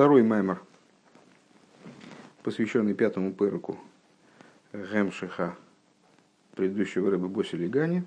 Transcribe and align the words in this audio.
Второй 0.00 0.22
маймер, 0.22 0.62
посвященный 2.42 2.94
пятому 2.94 3.34
перку 3.34 3.78
Гемшиха, 4.72 5.54
предыдущего 6.56 7.10
рыбы 7.10 7.28
Боси 7.28 7.56
Лигани, 7.56 8.04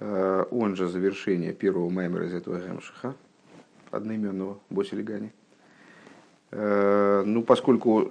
он 0.00 0.74
же 0.74 0.88
завершение 0.88 1.52
первого 1.52 1.90
маймера 1.90 2.24
из 2.24 2.32
этого 2.32 2.58
Гемшиха, 2.58 3.14
одноименного 3.90 4.58
Боси 4.70 4.94
Лигани. 4.94 5.30
Ну, 6.52 7.42
поскольку 7.42 8.10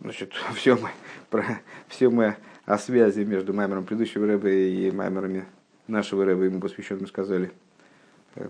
значит, 0.00 0.32
все 0.54 0.76
мы, 0.76 0.88
про, 1.28 1.44
все 1.88 2.08
мы 2.08 2.38
о 2.64 2.78
связи 2.78 3.20
между 3.20 3.52
маймером 3.52 3.84
предыдущего 3.84 4.26
рыбы 4.26 4.50
и 4.50 4.90
маймерами 4.90 5.44
нашего 5.88 6.24
рыбы 6.24 6.46
ему 6.46 6.58
посвященным 6.58 7.06
сказали– 7.06 7.52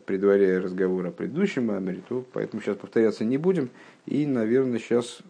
предваряя 0.07 0.61
разговор 0.61 1.07
о 1.07 1.11
предыдущем 1.11 1.67
Маймере, 1.67 2.03
то 2.09 2.25
поэтому 2.33 2.63
сейчас 2.63 2.77
повторяться 2.77 3.25
не 3.25 3.39
будем. 3.39 3.71
И, 4.07 4.27
наверное, 4.27 4.79
сейчас 4.79 5.21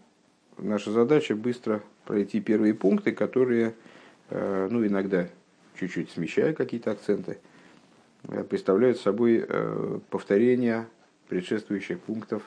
наша 0.59 0.91
задача 0.91 1.35
быстро 1.35 1.83
пройти 2.05 2.41
первые 2.41 2.75
пункты, 2.75 3.13
которые, 3.13 3.75
э, 4.31 4.69
ну, 4.71 4.87
иногда 4.87 5.29
чуть-чуть 5.79 6.11
смещая 6.11 6.55
какие-то 6.55 6.93
акценты, 6.93 7.39
э, 8.29 8.45
представляют 8.45 8.99
собой 8.99 9.45
э, 9.47 9.99
повторение 10.11 10.87
предшествующих 11.29 12.01
пунктов 12.01 12.43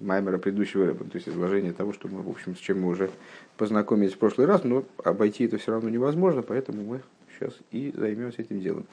Маймера 0.00 0.38
предыдущего 0.38 0.86
рэба, 0.86 1.04
то 1.04 1.16
есть 1.16 1.28
изложение 1.28 1.72
того, 1.72 1.92
что 1.92 2.08
мы, 2.08 2.22
в 2.22 2.28
общем, 2.28 2.56
с 2.56 2.58
чем 2.58 2.80
мы 2.80 2.88
уже 2.88 3.10
познакомились 3.56 4.12
в 4.12 4.18
прошлый 4.18 4.46
раз, 4.46 4.64
но 4.64 4.84
обойти 5.02 5.44
это 5.44 5.58
все 5.58 5.72
равно 5.72 5.88
невозможно, 5.88 6.42
поэтому 6.42 6.82
мы 6.82 7.00
сейчас 7.38 7.54
и 7.70 7.92
займемся 7.94 8.42
этим 8.42 8.60
делом. 8.60 8.86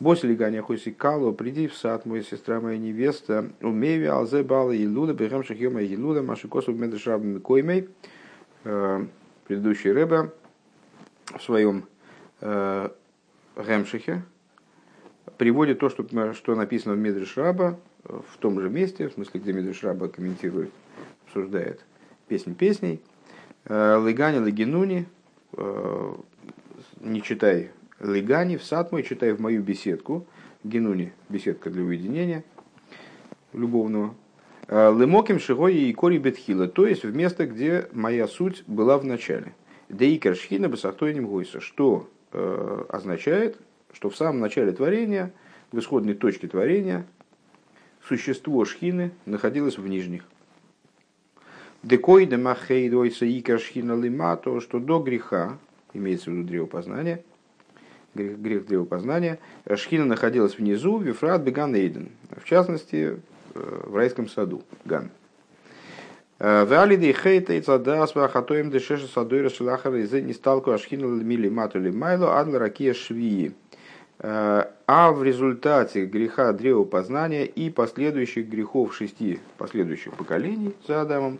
Боси 0.00 0.26
лиганя 0.26 0.62
хоси 0.62 0.90
кало, 0.90 1.32
приди 1.32 1.68
в 1.68 1.74
сад, 1.74 2.06
моя 2.06 2.22
сестра, 2.22 2.60
моя 2.60 2.78
невеста, 2.78 3.50
умеви 3.60 4.06
алзе 4.06 4.42
бала 4.42 4.72
и 4.72 4.86
луда, 4.86 5.14
бегам 5.14 5.44
шахьема 5.44 5.82
и 5.82 5.96
луда, 5.96 6.22
маши 6.22 6.48
косу 6.48 6.72
медешрабами 6.72 7.38
коймей. 7.38 7.88
Э, 8.64 9.04
предыдущий 9.46 9.92
рэба 9.92 10.32
в 11.26 11.42
своем 11.42 11.84
э, 12.40 12.88
приводит 15.36 15.78
то, 15.78 15.90
что, 15.90 16.32
что 16.32 16.54
написано 16.54 16.94
в 16.94 16.98
Медрешраба, 16.98 17.78
в 18.04 18.38
том 18.38 18.60
же 18.60 18.70
месте, 18.70 19.08
в 19.08 19.12
смысле, 19.12 19.40
где 19.40 19.52
Медрешраба 19.52 20.08
комментирует, 20.08 20.70
обсуждает 21.26 21.84
песнь 22.26 22.54
песней. 22.54 23.02
Э, 23.66 23.96
Лыгани, 23.96 24.38
Лагинуни, 24.38 25.06
не 27.00 27.22
читай 27.22 27.70
Лигани, 28.04 28.56
в 28.56 28.64
сад 28.64 28.92
мой, 28.92 29.02
читай 29.02 29.32
в 29.32 29.40
мою 29.40 29.62
беседку, 29.62 30.26
Генуни, 30.62 31.12
беседка 31.28 31.70
для 31.70 31.82
уединения 31.82 32.44
любовного. 33.52 34.14
«Э, 34.68 34.94
Лемоким 34.94 35.38
шигой 35.38 35.74
и 35.74 35.92
кори 35.92 36.18
бетхила, 36.18 36.68
то 36.68 36.86
есть 36.86 37.04
в 37.04 37.14
место, 37.14 37.46
где 37.46 37.88
моя 37.92 38.26
суть 38.28 38.64
была 38.66 38.98
в 38.98 39.04
начале. 39.04 39.54
Деикер 39.88 40.36
шхина 40.36 40.68
басахтойним 40.68 41.26
гойса, 41.26 41.60
что 41.60 42.08
э, 42.32 42.84
означает, 42.88 43.58
что 43.92 44.10
в 44.10 44.16
самом 44.16 44.40
начале 44.40 44.72
творения, 44.72 45.32
в 45.72 45.78
исходной 45.78 46.14
точке 46.14 46.48
творения, 46.48 47.06
существо 48.06 48.64
шхины 48.64 49.12
находилось 49.24 49.78
в 49.78 49.86
нижних. 49.86 50.24
Декой 51.82 52.26
де 52.26 52.36
махей 52.36 52.88
дойса 52.88 53.26
икер 53.26 53.60
шхина 53.60 54.00
лима, 54.00 54.36
то, 54.36 54.60
что 54.60 54.78
до 54.78 55.02
греха, 55.02 55.58
имеется 55.92 56.30
в 56.30 56.34
виду 56.34 56.48
древопознание, 56.48 57.22
грех, 58.14 58.38
грех 58.38 58.66
древопознания, 58.66 59.38
Шхина 59.74 60.04
находилась 60.04 60.58
внизу, 60.58 60.98
Вифрат 60.98 61.42
Беган 61.42 61.74
Эйден, 61.74 62.10
в 62.36 62.44
частности, 62.44 63.20
э, 63.54 63.80
в 63.86 63.96
райском 63.96 64.28
саду, 64.28 64.62
Ган. 64.84 65.10
Э, 66.38 66.64
Валиды 66.64 67.12
хейта 67.12 67.54
и 67.54 67.60
цадас 67.60 68.14
вахатоем 68.14 68.70
дешеша 68.70 69.06
садойра 69.06 69.48
шелахара 69.48 70.00
из 70.00 70.12
не 70.12 70.32
сталку 70.32 70.72
ашхина 70.72 71.04
мили 71.04 71.48
матули 71.48 71.90
майло 71.90 72.38
адла 72.40 72.58
ракия 72.58 72.94
швии. 72.94 73.54
Э, 74.18 74.64
а 74.86 75.12
в 75.12 75.22
результате 75.22 76.06
греха 76.06 76.52
древопознания 76.52 77.44
и 77.44 77.70
последующих 77.70 78.48
грехов 78.48 78.94
шести 78.94 79.40
последующих 79.58 80.14
поколений 80.14 80.74
за 80.86 81.02
Адамом, 81.02 81.38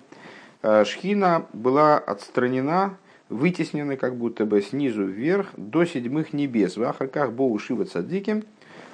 Шхина 0.63 1.45
была 1.53 1.99
отстранена 1.99 2.97
вытеснены 3.35 3.97
как 3.97 4.17
будто 4.17 4.47
бы 4.47 4.63
снизу 4.63 5.05
вверх 5.05 5.49
до 5.57 5.85
седьмых 5.85 6.33
небес. 6.33 6.77
ואחר 6.77 6.83
כך 6.85 7.33
באו 7.33 7.59
שבעה 7.59 7.85
צדיקים. 7.85 8.45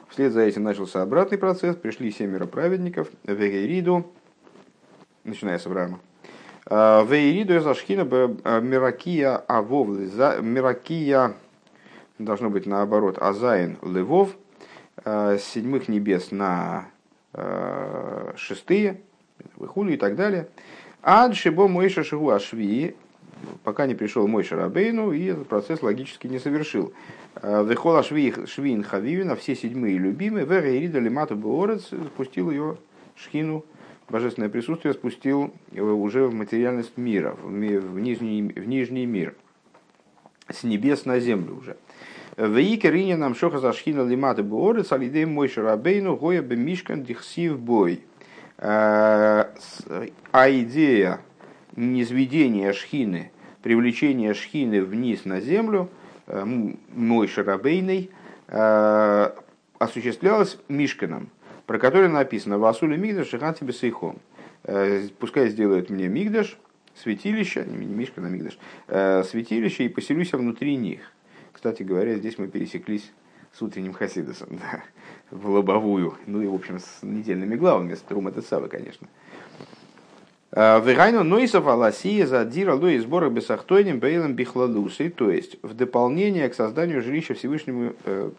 Вслед 0.08 0.32
за 0.32 0.40
этим 0.40 0.64
начался 0.64 1.02
обратный 1.02 1.38
процесс. 1.38 1.76
Пришли 1.76 2.10
семеро 2.10 2.46
праведников. 2.46 3.08
והורידו, 3.24 4.06
начиная 5.24 5.58
с 5.58 5.66
Авраама. 5.66 6.00
А, 6.66 7.04
והורידו 7.04 7.54
את 7.54 7.66
השכינה 7.66 8.08
а, 8.10 8.60
מרקיע 8.60 9.36
הוו, 9.46 9.88
מרקיע, 10.40 11.34
должно 12.18 12.48
быть 12.48 12.66
наоборот, 12.66 13.18
הזיין 13.18 13.76
לוו, 13.82 14.34
а, 15.04 15.36
с 15.36 15.44
седьмых 15.44 15.88
небес 15.88 16.30
на 16.30 16.86
шестые, 18.34 19.02
выхули 19.54 19.92
и 19.92 19.96
так 19.96 20.16
далее. 20.16 20.48
Адшибо 21.00 21.68
Мойша 21.68 22.02
Шигу 22.02 22.30
Ашви, 22.30 22.96
пока 23.64 23.86
не 23.86 23.94
пришел 23.94 24.26
мой 24.26 24.44
Шарабейну, 24.44 25.12
и 25.12 25.26
этот 25.26 25.48
процесс 25.48 25.82
логически 25.82 26.26
не 26.26 26.38
совершил. 26.38 26.92
Э, 27.36 27.64
Вехола 27.64 28.02
Швин 28.02 28.84
Хавивина, 28.84 29.36
все 29.36 29.54
седьмые 29.54 29.98
любимые, 29.98 30.46
Вера 30.46 30.76
Ирида 30.76 30.98
Лимату 30.98 31.36
Буорец 31.36 31.90
спустил 32.14 32.50
ее 32.50 32.76
шхину, 33.16 33.64
божественное 34.08 34.48
присутствие 34.48 34.94
спустил 34.94 35.52
уже 35.72 36.26
в 36.26 36.34
материальность 36.34 36.96
мира, 36.96 37.36
в, 37.42 37.50
нижний, 38.00 38.42
в 38.42 38.66
нижний 38.66 39.06
мир, 39.06 39.34
с 40.48 40.64
небес 40.64 41.04
на 41.04 41.20
землю 41.20 41.56
уже. 41.56 41.76
Вейкер 42.36 42.94
Иня 42.94 43.16
нам 43.16 43.34
шоха 43.34 43.58
за 43.58 43.72
шхина 43.72 44.06
лимата 44.08 44.42
буорец, 44.42 44.92
алидей 44.92 45.26
мой 45.26 45.48
шарабейну 45.48 46.16
гоя 46.16 46.42
бемишкан 46.42 47.02
дихсив 47.02 47.58
бой. 47.58 48.02
Э, 48.56 49.46
а 50.32 50.50
идея 50.50 51.20
низведение 51.76 52.72
шхины, 52.72 53.30
привлечение 53.62 54.34
шхины 54.34 54.82
вниз 54.82 55.24
на 55.24 55.40
землю, 55.40 55.90
э, 56.26 56.44
мой 56.94 57.28
шарабейный, 57.28 58.10
э, 58.48 59.30
осуществлялось 59.78 60.58
Мишканом, 60.68 61.30
про 61.66 61.78
который 61.78 62.08
написано 62.08 62.58
«Васули 62.58 62.96
Мигдаш 62.96 63.28
Шиханти 63.28 63.64
Бесейхом». 63.64 64.18
Э, 64.64 65.08
пускай 65.18 65.48
сделают 65.48 65.90
мне 65.90 66.08
Мигдаш, 66.08 66.58
святилище, 66.94 67.64
не 67.64 67.86
Мишкан, 67.86 68.26
а 68.26 68.28
Мигдаш, 68.28 68.58
святилище, 69.26 69.84
и 69.84 69.88
поселюсь 69.88 70.32
внутри 70.32 70.76
них. 70.76 71.12
Кстати 71.52 71.82
говоря, 71.82 72.16
здесь 72.16 72.38
мы 72.38 72.48
пересеклись 72.48 73.10
с 73.52 73.62
утренним 73.62 73.92
Хасидосом, 73.92 74.48
да, 74.50 74.82
в 75.30 75.48
лобовую, 75.48 76.16
ну 76.26 76.42
и, 76.42 76.46
в 76.46 76.54
общем, 76.54 76.78
с 76.78 77.02
недельными 77.02 77.56
главами, 77.56 77.94
с 77.94 78.00
Трума 78.00 78.32
Тесавы, 78.32 78.68
конечно. 78.68 79.08
Э, 80.52 80.80
Вегайну 80.84 81.22
Нойсов 81.22 81.68
Аласия 81.68 82.26
задира 82.26 82.74
луи 82.74 82.98
сбора 82.98 83.30
бесахтойним 83.30 84.00
бейлом 84.00 84.34
бихладусы, 84.34 85.08
то 85.08 85.30
есть 85.30 85.56
в 85.62 85.74
дополнение 85.74 86.48
к 86.48 86.54
созданию 86.54 87.02
жилища 87.02 87.34
Всевышнему, 87.34 87.92
э, 88.04 88.30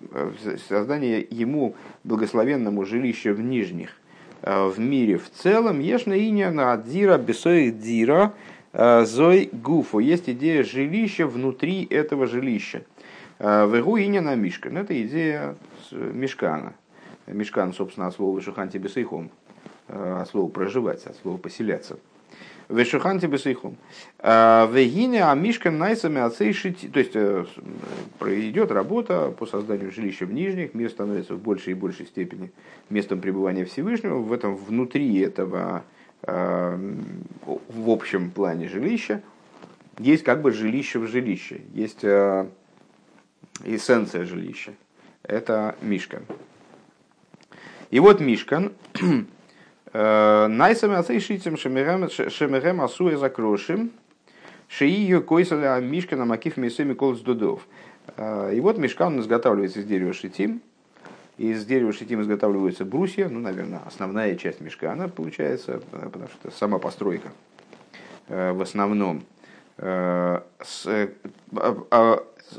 создание 0.67 1.25
ему 1.29 1.75
благословенному 2.03 2.83
жилища 2.85 3.33
в 3.33 3.39
нижних, 3.39 3.91
э, 4.41 4.67
в 4.67 4.77
мире 4.77 5.17
в 5.17 5.29
целом, 5.29 5.79
ешна 5.79 6.13
иня 6.13 6.51
на 6.51 6.73
адзира 6.73 7.17
бесоих 7.17 7.79
дира 7.79 8.33
зой 8.73 9.49
гуфу. 9.51 9.99
Есть 9.99 10.29
идея 10.29 10.63
жилища 10.63 11.27
внутри 11.27 11.85
этого 11.89 12.25
жилища. 12.25 12.83
Вегу 13.37 13.97
иня 13.97 14.21
на 14.21 14.35
мишкан. 14.35 14.77
Это 14.77 14.93
идея 15.01 15.57
мешкана. 15.91 16.73
Мешкан, 17.27 17.73
собственно, 17.73 18.07
от 18.07 18.15
слова 18.15 18.39
шуханти 18.39 18.77
бесейхом 18.77 19.29
от 19.91 20.29
слова 20.29 20.49
проживать, 20.49 21.05
от 21.05 21.15
слова 21.17 21.37
поселяться. 21.37 21.97
Вешуханти 22.71 23.25
бесейхум. 23.25 23.75
Вегине 24.23 25.25
амишкан 25.25 25.77
найсами 25.77 26.21
отцейшити. 26.21 26.87
То 26.87 26.99
есть 26.99 27.11
э, 27.15 27.45
идет 28.21 28.71
работа 28.71 29.33
по 29.37 29.45
созданию 29.45 29.91
жилища 29.91 30.25
в 30.25 30.31
нижних, 30.31 30.73
мир 30.73 30.89
становится 30.89 31.35
в 31.35 31.41
большей 31.41 31.71
и 31.71 31.73
большей 31.73 32.05
степени 32.05 32.51
местом 32.89 33.19
пребывания 33.19 33.65
Всевышнего. 33.65 34.19
В 34.19 34.31
этом 34.31 34.55
внутри 34.55 35.19
этого 35.19 35.83
э, 36.23 36.93
в 37.45 37.89
общем 37.89 38.31
плане 38.31 38.69
жилища 38.69 39.21
есть 39.99 40.23
как 40.23 40.41
бы 40.41 40.51
жилище 40.51 40.99
в 40.99 41.07
жилище, 41.07 41.61
есть 41.73 42.03
э, 42.03 42.47
эссенция 43.65 44.23
жилища. 44.23 44.73
Это 45.23 45.75
Мишкан. 45.81 46.23
И 47.89 47.99
вот 47.99 48.21
Мишкан 48.21 48.71
Найсами 49.93 50.95
ацейшитим 50.95 51.57
шемерем 51.57 52.81
асуя 52.81 53.17
закрошим, 53.17 53.91
шиию 54.69 55.23
койсаля 55.23 55.79
мишка 55.81 56.15
на 56.15 56.25
макив 56.25 56.57
месеми 56.57 56.93
колс 56.93 57.19
дудов. 57.19 57.67
И 58.17 58.59
вот 58.61 58.77
мешкан 58.77 59.19
изготавливается 59.19 59.79
из 59.79 59.85
дерева 59.85 60.13
шитим, 60.13 60.61
Из 61.37 61.65
дерева 61.65 61.91
шитим 61.91 62.21
изготавливаются 62.21 62.85
брусья, 62.85 63.27
ну, 63.27 63.39
наверное, 63.39 63.81
основная 63.85 64.35
часть 64.35 64.61
мешка, 64.61 64.93
она 64.93 65.07
получается, 65.07 65.81
потому 65.91 66.27
что 66.27 66.47
это 66.47 66.57
сама 66.57 66.77
постройка 66.77 67.31
в 68.27 68.61
основном. 68.61 69.23
А, 69.77 70.43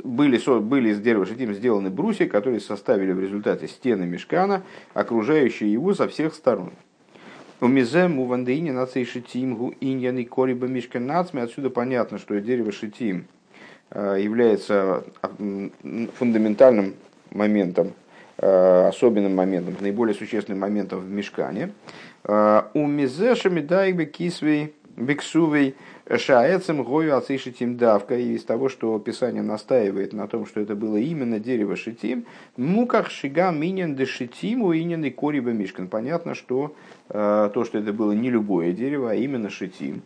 были, 0.02 0.60
были 0.60 0.90
из 0.90 1.00
дерева 1.00 1.26
шитим 1.26 1.54
сделаны 1.54 1.90
брусья, 1.90 2.26
которые 2.26 2.60
составили 2.60 3.12
в 3.12 3.20
результате 3.20 3.68
стены 3.68 4.04
мешкана, 4.04 4.62
окружающие 4.94 5.72
его 5.72 5.94
со 5.94 6.08
всех 6.08 6.34
сторон. 6.34 6.72
У 7.62 7.68
мизем 7.68 8.18
у 8.18 8.24
вандеине 8.24 8.72
нацей 8.72 9.04
шитим 9.04 9.54
гу 9.54 9.72
иньян 9.80 10.18
и 10.18 10.24
кориба 10.24 10.66
нацми. 10.66 11.40
Отсюда 11.40 11.70
понятно, 11.70 12.18
что 12.18 12.40
дерево 12.40 12.72
шитим 12.72 13.28
э, 13.90 14.16
является 14.18 15.04
фундаментальным 16.18 16.94
моментом, 17.30 17.92
э, 18.38 18.88
особенным 18.88 19.36
моментом, 19.36 19.76
наиболее 19.78 20.16
существенным 20.16 20.58
моментом 20.58 20.98
в 20.98 21.08
мешкане. 21.08 21.70
Э, 22.24 22.62
у 22.74 22.84
мизе 22.84 23.36
шамидайбе 23.36 24.06
кисвей 24.06 24.74
бексувей 24.96 25.74
Шаэцем 26.10 26.82
гою 26.82 27.16
ацишитим 27.16 27.76
давка, 27.76 28.16
и 28.16 28.34
из 28.34 28.44
того, 28.44 28.68
что 28.68 28.98
Писание 28.98 29.42
настаивает 29.42 30.12
на 30.12 30.26
том, 30.26 30.46
что 30.46 30.60
это 30.60 30.74
было 30.74 30.96
именно 30.96 31.38
дерево 31.38 31.76
шитим, 31.76 32.26
муках 32.56 33.10
шига 33.10 33.50
минен 33.50 33.94
де 33.94 34.04
шитиму 34.04 34.72
инен 34.72 35.04
и 35.04 35.10
кориба 35.10 35.50
мишкан. 35.50 35.88
Понятно, 35.88 36.34
что 36.34 36.74
э, 37.08 37.50
то, 37.54 37.64
что 37.64 37.78
это 37.78 37.92
было 37.92 38.12
не 38.12 38.30
любое 38.30 38.72
дерево, 38.72 39.12
а 39.12 39.14
именно 39.14 39.48
шитим, 39.48 40.02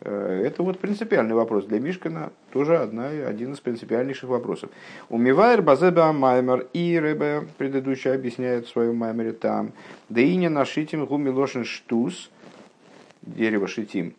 э, 0.00 0.42
это 0.46 0.62
вот 0.62 0.78
принципиальный 0.78 1.34
вопрос 1.34 1.66
для 1.66 1.80
Мишкана, 1.80 2.32
тоже 2.52 2.78
одна, 2.78 3.08
один 3.08 3.52
из 3.52 3.60
принципиальнейших 3.60 4.30
вопросов. 4.30 4.70
Умивайр 5.08 5.62
базеба 5.62 6.12
маймер 6.12 6.68
и 6.72 6.98
рыба 6.98 7.44
предыдущий 7.58 8.12
объясняет 8.12 8.66
в 8.66 8.70
своем 8.70 8.96
маймере 8.96 9.32
там, 9.32 9.72
да 10.08 10.20
и 10.20 10.36
не 10.36 10.48
нашитим 10.48 11.04
гумилошен 11.04 11.64
штус, 11.64 12.30
дерево 13.22 13.66
шитим, 13.66 14.14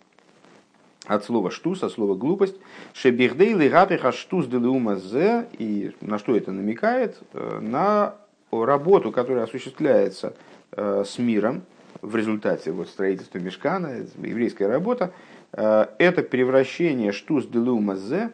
от 1.06 1.25
слова 1.25 1.51
штус, 1.51 1.83
от 1.83 1.92
слова 1.92 2.15
глупость. 2.15 2.56
Шебихдей 2.94 3.53
лигапиха 3.53 4.12
штус 4.12 4.48
зе. 4.48 5.48
И 5.57 5.92
на 6.01 6.19
что 6.19 6.36
это 6.36 6.51
намекает? 6.51 7.18
Э, 7.33 7.59
на 7.59 8.15
работу, 8.51 9.12
которая 9.12 9.45
осуществляется 9.45 10.33
э, 10.71 11.03
с 11.06 11.18
миром 11.18 11.63
в 12.01 12.15
результате 12.15 12.71
вот 12.71 12.88
строительства 12.89 13.39
мешкана, 13.39 14.06
еврейская 14.18 14.68
работа. 14.68 15.12
Э, 15.53 15.88
это 15.98 16.21
превращение 16.21 17.12
штус 17.12 17.47
зе 17.47 18.31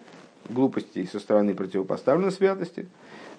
глупостей 0.49 1.07
со 1.07 1.19
стороны 1.19 1.53
противопоставленной 1.53 2.31
святости. 2.31 2.87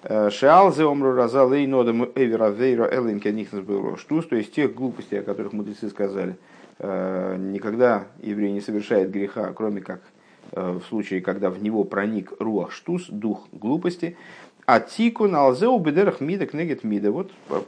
Шиалзе 0.01 0.85
омру 0.85 1.13
разалей 1.13 1.67
нодам 1.67 2.05
эвера 2.15 2.49
вейра 2.49 2.87
элин 2.89 3.19
кенихнес 3.19 3.99
штус, 3.99 4.27
то 4.27 4.37
есть 4.37 4.53
тех 4.53 4.73
глупостей, 4.73 5.19
о 5.19 5.23
которых 5.23 5.51
мудрецы 5.51 5.89
сказали– 5.89 6.35
никогда 6.81 8.07
еврей 8.21 8.51
не 8.51 8.61
совершает 8.61 9.11
греха, 9.11 9.51
кроме 9.53 9.81
как 9.81 10.01
э, 10.53 10.79
в 10.79 10.83
случае, 10.87 11.21
когда 11.21 11.49
в 11.49 11.61
него 11.61 11.83
проник 11.83 12.33
руах 12.39 12.71
штус, 12.71 13.07
дух 13.09 13.47
глупости. 13.51 14.15
А 14.65 14.79
тику 14.79 15.27
на 15.27 15.41
алзеу 15.41 15.77
бедерах 15.79 16.21
мида 16.21 16.45
кнегет 16.45 16.83
мида. 16.83 17.11
Вот 17.11 17.31
э, 17.49 17.61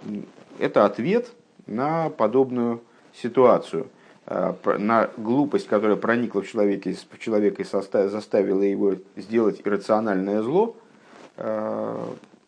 это 0.60 0.86
ответ 0.86 1.32
на 1.68 2.10
подобную 2.10 2.82
ситуацию, 3.14 3.88
на 4.26 5.10
глупость, 5.18 5.68
которая 5.68 5.98
проникла 5.98 6.42
в 6.42 6.48
человека, 6.48 6.90
в 7.12 7.20
человека 7.20 7.62
и 7.62 7.66
заставила 7.66 8.62
его 8.62 8.96
сделать 9.18 9.62
иррациональное 9.64 10.42
зло. 10.42 10.76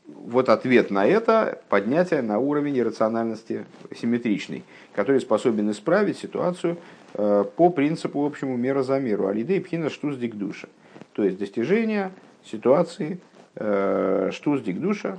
Вот 0.07 0.49
ответ 0.49 0.91
на 0.91 1.05
это– 1.05 1.61
поднятие 1.69 2.21
на 2.21 2.39
уровень 2.39 2.77
иррациональности 2.77 3.65
симметричный 3.95 4.63
который 4.93 5.21
способен 5.21 5.71
исправить 5.71 6.17
ситуацию 6.17 6.77
э, 7.13 7.45
по 7.55 7.69
принципу 7.69 8.25
общему 8.25 8.55
мера 8.57 8.83
за 8.83 8.99
меру. 8.99 9.27
Алидей 9.27 9.59
пхина 9.59 9.89
штуз 9.89 10.17
дик 10.17 10.35
душа. 10.35 10.67
То 11.13 11.23
есть 11.23 11.37
достижение 11.37 12.11
ситуации 12.45 13.19
э, 13.55 14.29
штуз 14.31 14.61
дик 14.61 14.79
душа, 14.79 15.17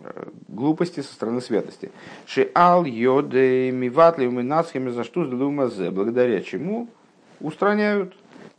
э, 0.00 0.28
глупости 0.48 1.00
со 1.00 1.12
стороны 1.12 1.40
святости. 1.40 1.90
Шиал 2.26 2.84
йоде 2.84 3.70
миватли 3.72 4.26
уминацхами 4.26 4.90
за 4.90 5.04
штуз 5.04 5.28
зе, 5.74 5.90
благодаря 5.90 6.40
чему 6.40 6.88
устраняют 7.40 8.14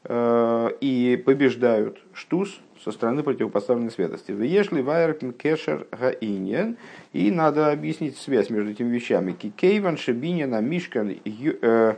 и 0.10 1.24
побеждают 1.26 2.00
штуз 2.14 2.60
со 2.84 2.92
стороны 2.92 3.24
противопоставленной 3.24 3.92
святости. 3.92 4.32
Вешли 4.32 4.82
вайер 4.82 5.14
кешер 5.34 5.88
гаиньен. 5.92 6.78
И 7.14 7.30
надо 7.30 7.72
объяснить 7.72 8.18
связь 8.18 8.50
между 8.50 8.72
этими 8.72 8.90
вещами. 8.90 9.34
Кейван 9.34 9.98
шебиньяна 9.98 10.62
мишкан 10.62 11.16
э, 11.24 11.96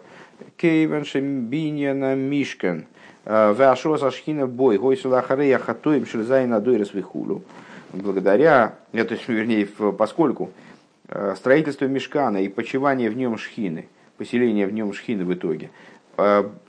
кейван 0.58 1.06
шебиньяна 1.06 2.16
мишкан. 2.16 2.86
Э, 3.26 3.54
Вашо 3.54 3.98
сашхина 3.98 4.48
бой. 4.48 4.78
Гой 4.78 4.98
сулахарея 4.98 5.58
хатоим 5.58 6.06
шельзайна 6.06 6.60
дойрес 6.60 6.94
вихулу. 6.94 7.44
Благодаря, 7.94 8.76
это, 8.92 9.18
вернее, 9.28 9.66
поскольку 9.66 10.52
э, 11.08 11.36
строительство 11.38 11.86
мешкана 11.86 12.44
и 12.44 12.50
почивание 12.50 13.10
в 13.10 13.16
нем 13.16 13.38
шхины, 13.38 13.88
поселение 14.18 14.68
в 14.68 14.74
нем 14.74 14.94
шхины 14.94 15.24
в 15.24 15.34
итоге, 15.34 15.70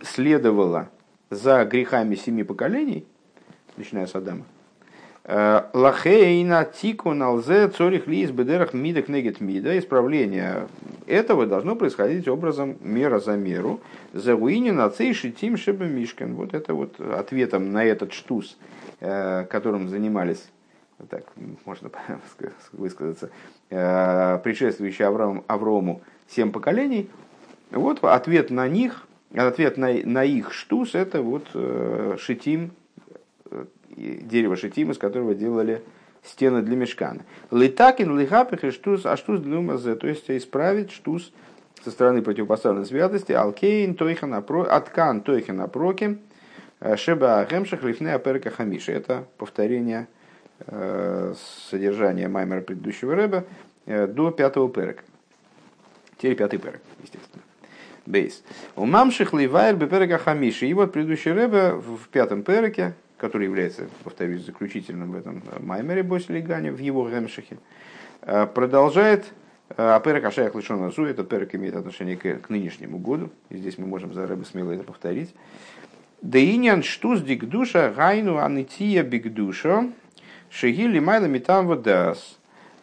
следовало 0.03 0.89
за 1.31 1.65
грехами 1.65 2.15
семи 2.15 2.45
поколений, 2.45 3.05
начиная 3.77 4.07
с 4.07 4.15
Адама. 4.15 4.45
Э, 5.25 5.63
лахейна 5.73 6.65
тикун 6.65 7.23
алзе 7.23 7.69
цорих 7.69 8.07
лиз 8.07 8.31
бедерах 8.31 8.75
мидах 8.75 9.09
негет 9.09 9.41
мида. 9.41 9.79
Исправление 9.79 10.69
этого 11.07 11.47
должно 11.47 11.77
происходить 11.77 12.29
образом 12.29 12.77
мера 12.81 13.21
за 13.21 13.37
меру. 13.37 13.81
За 14.13 14.37
на 14.37 14.91
цейши 14.91 15.31
тим 15.31 15.57
шеба 15.57 15.85
мишкан. 15.85 16.35
Вот 16.35 16.53
это 16.53 16.75
вот 16.75 17.01
ответом 17.01 17.73
на 17.73 17.85
этот 17.85 18.13
штус, 18.13 18.59
э, 19.01 19.47
которым 19.49 19.89
занимались 19.89 20.45
так 21.09 21.25
можно 21.65 21.91
высказаться, 22.73 23.31
э, 23.71 24.39
предшествующие 24.43 25.09
Авраам, 25.09 25.45
Аврому 25.47 26.03
семь 26.29 26.53
поколений, 26.53 27.11
вот 27.71 28.03
ответ 28.05 28.51
на 28.51 28.69
них, 28.69 29.04
ответ 29.35 29.77
на, 29.77 29.93
на 29.93 30.25
их 30.25 30.53
штус, 30.53 30.95
это 30.95 31.23
вот 31.23 31.49
шитим 32.21 32.73
дерево 33.97 34.57
шитим, 34.57 34.91
из 34.91 34.99
которого 34.99 35.35
делали 35.35 35.83
стены 36.23 36.63
для 36.63 36.77
мешкана. 36.77 37.23
Литакин, 37.51 38.19
лихапих 38.19 38.65
и 38.65 38.71
штус, 38.71 39.07
а 39.07 39.17
штус 39.17 39.41
для 39.41 39.59
умазе, 39.59 39.95
то 39.95 40.07
есть 40.07 40.31
исправить 40.31 40.91
штус 40.91 41.33
со 41.85 41.91
стороны 41.91 42.23
противопоставленной 42.23 42.87
святости, 42.87 43.33
алкейн, 43.33 43.95
тойхана, 43.95 44.39
аткан, 44.39 45.21
тойхана, 45.21 45.69
проки, 45.69 46.19
э, 46.81 46.97
шеба 46.97 47.47
гемшах, 47.51 47.83
лифне, 47.83 48.15
аперка, 48.15 48.51
хамиша. 48.51 48.93
Это 48.93 49.27
повторение 49.37 50.09
э, 50.67 51.35
содержания 51.71 52.29
маймера 52.29 52.63
предыдущего 52.63 53.15
рэба 53.15 53.45
э, 53.85 54.07
до 54.07 54.31
пятого 54.31 54.71
перека. 54.71 55.03
Теперь 56.17 56.37
пятый 56.37 56.59
перек, 56.59 56.81
естественно. 57.03 57.44
Бейс. 58.07 58.43
У 58.77 58.85
мамших 58.85 59.33
ливайр 59.33 59.77
беперека 59.77 60.19
хамиши. 60.19 60.67
И 60.67 60.75
вот 60.75 60.93
предыдущий 60.93 61.33
рэбе 61.33 61.73
в 61.73 62.09
пятом 62.09 62.43
переке, 62.43 62.95
который 63.17 63.45
является, 63.45 63.89
повторюсь, 64.03 64.45
заключительным 64.45 65.13
в 65.13 65.17
этом 65.17 65.43
э, 65.51 65.61
Маймере 65.61 66.03
Боселигане, 66.03 66.71
в 66.71 66.79
его 66.79 67.09
Гемшахе, 67.09 67.57
э, 68.23 68.47
продолжает 68.47 69.25
э, 69.71 69.75
а 69.79 70.01
перек 70.01 70.25
Ашаях 70.25 70.55
Лишон 70.55 70.83
Азу, 70.85 71.07
этот 71.07 71.31
перек 71.31 71.55
имеет 71.55 71.77
отношение 71.77 72.17
к, 72.17 72.41
к 72.41 72.51
нынешнему 72.51 72.99
году, 72.99 73.31
и 73.49 73.57
здесь 73.57 73.79
мы 73.79 73.87
можем 73.87 74.13
за 74.13 74.27
рыбы 74.27 74.45
смело 74.45 74.73
это 74.73 74.85
повторить. 74.85 75.35
Деинян 76.21 76.83
штуз 76.83 77.23
дикдуша 77.23 77.93
гайну 77.97 78.39
анития 78.39 79.03
бигдуша 79.03 79.91
шигили 80.51 80.99
майла 80.99 81.27
митам 81.27 81.67
водас. 81.67 82.39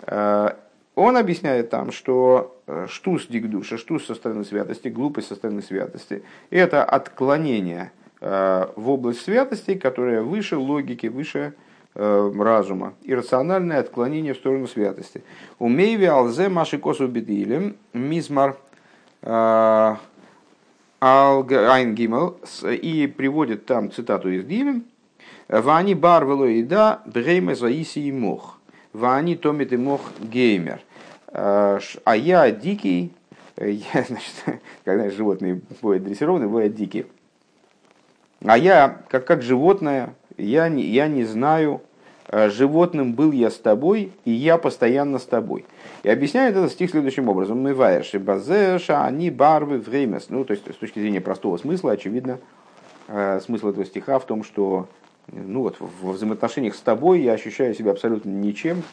Он 0.07 1.17
объясняет 1.17 1.69
там, 1.71 1.91
что 1.91 2.60
штус 2.87 3.27
дикдуша, 3.27 3.77
штус 3.77 4.05
со 4.05 4.15
стороны 4.15 4.43
святости, 4.43 4.87
глупость 4.87 5.27
со 5.27 5.35
стороны 5.35 5.61
святости, 5.61 6.23
это 6.49 6.83
отклонение 6.83 7.91
Э, 8.21 8.67
в 8.75 8.89
область 8.89 9.21
святости, 9.21 9.73
которая 9.73 10.21
выше 10.21 10.55
логики, 10.55 11.07
выше 11.07 11.55
э, 11.95 12.31
разума. 12.37 12.93
Иррациональное 13.03 13.79
отклонение 13.79 14.35
в 14.35 14.37
сторону 14.37 14.67
святости. 14.67 15.23
Умейви 15.57 16.05
алзе 16.05 16.47
маши 16.47 16.77
косу 16.77 17.07
бедилем 17.07 17.77
мизмар 17.93 18.57
э, 19.23 19.95
Айн 20.99 21.95
Гимел 21.95 22.37
и 22.63 23.07
приводит 23.07 23.65
там 23.65 23.91
цитату 23.91 24.29
из 24.29 24.45
Дилем. 24.45 24.85
Вани 25.47 25.95
бар 25.95 26.23
велоида 26.23 27.01
брейме 27.07 27.55
заиси 27.55 27.99
и 27.99 28.11
мох. 28.11 28.59
Вани 28.93 29.35
томит 29.35 29.73
и 29.73 29.77
мох 29.77 30.01
геймер. 30.19 30.81
А 31.31 31.79
я 32.15 32.51
дикий, 32.51 33.13
я, 33.57 34.03
значит, 34.07 34.61
когда 34.83 35.09
животные 35.09 35.61
бывают 35.81 36.03
дрессированные, 36.03 36.47
бывают 36.47 36.75
дикие. 36.75 37.05
А 38.43 38.57
я, 38.57 39.03
как, 39.09 39.25
как 39.25 39.41
животное, 39.41 40.15
я 40.37 40.67
не, 40.67 40.83
я 40.83 41.07
не 41.07 41.23
знаю 41.23 41.81
животным 42.31 43.13
был 43.13 43.31
я 43.31 43.49
с 43.49 43.57
тобой, 43.57 44.11
и 44.23 44.31
я 44.31 44.57
постоянно 44.57 45.19
с 45.19 45.25
тобой. 45.25 45.65
И 46.03 46.09
объясняет 46.09 46.55
этот 46.55 46.71
стих 46.71 46.91
следующим 46.91 47.27
образом. 47.27 47.61
Мы 47.61 47.73
ваешь, 47.73 48.13
базеша, 48.13 49.05
они 49.05 49.29
барвы, 49.29 49.79
времес. 49.79 50.27
Ну, 50.29 50.45
то 50.45 50.51
есть, 50.51 50.63
с 50.65 50.77
точки 50.77 50.99
зрения 50.99 51.21
простого 51.21 51.57
смысла, 51.57 51.91
очевидно, 51.91 52.39
смысл 53.41 53.69
этого 53.69 53.85
стиха 53.85 54.19
в 54.19 54.25
том, 54.25 54.43
что 54.43 54.87
ну 55.27 55.61
вот, 55.61 55.77
во 55.79 56.13
взаимоотношениях 56.13 56.75
с 56.75 56.79
тобой 56.79 57.21
я 57.21 57.33
ощущаю 57.33 57.73
себя 57.73 57.91
абсолютно 57.91 58.29
ничем, 58.29 58.83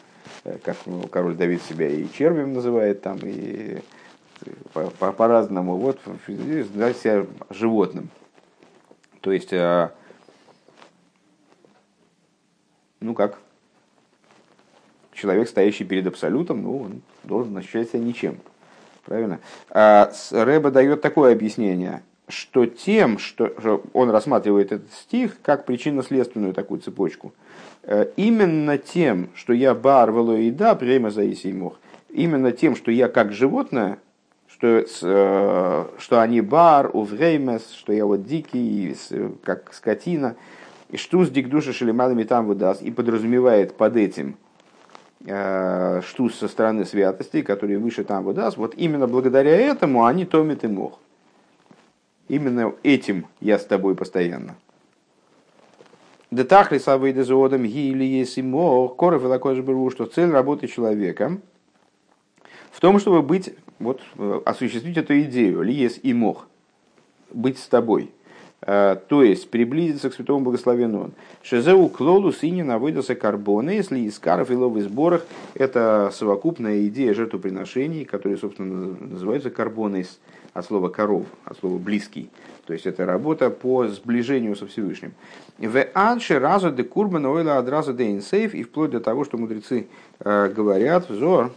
как 0.43 0.77
ну, 0.85 1.01
король 1.07 1.35
Давид 1.35 1.61
себя 1.63 1.87
и 1.87 2.07
червем 2.11 2.53
называет 2.53 3.01
там, 3.01 3.19
и 3.23 3.79
по-разному, 4.63 5.77
по, 5.77 5.93
по 5.93 6.11
вот, 6.11 6.27
называет 6.27 6.97
себя 6.97 7.25
животным. 7.49 8.09
То 9.21 9.31
есть, 9.31 9.51
ну 13.01 13.13
как, 13.13 13.39
человек, 15.13 15.49
стоящий 15.49 15.83
перед 15.83 16.07
абсолютом, 16.07 16.63
ну, 16.63 16.81
он 16.81 17.01
должен 17.23 17.55
ощущать 17.57 17.89
себя 17.89 17.99
ничем. 17.99 18.39
Правильно? 19.05 19.39
А 19.69 20.11
Рэба 20.31 20.71
дает 20.71 21.01
такое 21.01 21.33
объяснение, 21.33 22.03
что 22.27 22.65
тем, 22.65 23.17
что 23.17 23.83
он 23.93 24.09
рассматривает 24.09 24.71
этот 24.71 24.91
стих 24.93 25.41
как 25.41 25.65
причинно-следственную 25.65 26.53
такую 26.53 26.79
цепочку, 26.79 27.33
э, 27.33 27.68
именно 28.17 28.77
тем, 28.77 29.29
что 29.33 29.53
я 29.53 29.73
бар 29.73 30.11
да 30.51 30.75
прямо 30.75 31.09
за 31.09 31.23
мох, 31.53 31.79
именно 32.09 32.51
тем, 32.51 32.75
что 32.75 32.91
я 32.91 33.07
как 33.07 33.31
животное, 33.31 33.99
что, 34.47 34.85
э, 35.01 35.85
что 35.97 36.21
они 36.21 36.41
бар, 36.41 36.89
увремес, 36.93 37.71
что 37.71 37.93
я 37.93 38.05
вот 38.05 38.25
дикий, 38.25 38.95
как 39.43 39.73
скотина, 39.73 40.35
и 40.89 40.97
штус 40.97 41.29
дик 41.29 41.49
душа 41.49 41.71
шелемадами 41.71 42.23
там 42.23 42.45
выдаст, 42.45 42.81
и 42.81 42.91
подразумевает 42.91 43.75
под 43.75 43.95
этим 43.95 44.37
э, 45.25 46.01
штус 46.05 46.35
со 46.35 46.47
стороны 46.47 46.85
святости, 46.85 47.41
который 47.41 47.77
выше 47.77 48.03
там 48.03 48.23
выдаст, 48.23 48.57
вот 48.57 48.73
именно 48.75 49.07
благодаря 49.07 49.55
этому 49.55 50.05
они 50.05 50.25
томит 50.25 50.63
и 50.63 50.67
мох. 50.67 50.99
Именно 52.27 52.73
этим 52.83 53.25
я 53.39 53.57
с 53.57 53.65
тобой 53.65 53.95
постоянно. 53.95 54.55
Детахли 56.31 56.77
савейда 56.77 57.23
зоодом 57.23 57.63
гили 57.63 58.03
если 58.03 58.41
мох, 58.41 58.95
коров 58.95 59.23
и 59.23 59.27
что 59.89 60.05
цель 60.05 60.29
работы 60.29 60.67
человека 60.67 61.39
в 62.71 62.79
том, 62.79 62.99
чтобы 62.99 63.21
быть, 63.21 63.53
вот, 63.79 64.01
осуществить 64.45 64.97
эту 64.97 65.19
идею, 65.21 65.63
лиес 65.63 65.99
и 66.01 66.13
мох, 66.13 66.47
быть 67.31 67.57
с 67.57 67.67
тобой– 67.67 68.11
то 68.61 69.23
есть 69.23 69.49
приблизиться 69.49 70.09
к 70.09 70.13
святому 70.13 70.43
благословенному. 70.43 71.05
Он. 71.05 71.11
Шезеу 71.41 71.87
клолу 71.87 72.33
синина 72.33 72.77
выдался 72.77 73.15
карбона, 73.15 73.69
если 73.69 73.99
из 73.99 74.19
каров 74.19 74.51
и 74.51 74.55
ловых 74.55 74.83
сборах. 74.83 75.25
Это 75.53 76.11
совокупная 76.13 76.85
идея 76.87 77.13
жертвоприношений, 77.13 78.03
которые, 78.03 78.37
собственно, 78.37 78.97
называются 78.99 79.49
карбонис 79.49 80.19
от 80.53 80.65
слова 80.65 80.89
коров, 80.89 81.25
от 81.45 81.57
слова 81.57 81.77
близкий. 81.77 82.29
То 82.65 82.73
есть 82.73 82.85
это 82.85 83.05
работа 83.05 83.49
по 83.49 83.87
сближению 83.87 84.55
со 84.55 84.67
Всевышним. 84.67 85.13
В 85.57 85.87
анше 85.93 86.39
разу 86.39 86.71
де 86.71 86.83
курбан 86.83 87.25
ойла 87.25 87.57
адразу 87.57 87.93
де 87.93 88.11
инсейф, 88.11 88.53
и 88.53 88.63
вплоть 88.63 88.91
до 88.91 88.99
того, 88.99 89.25
что 89.25 89.37
мудрецы 89.37 89.87
э, 90.19 90.49
говорят, 90.49 91.09
взор, 91.09 91.51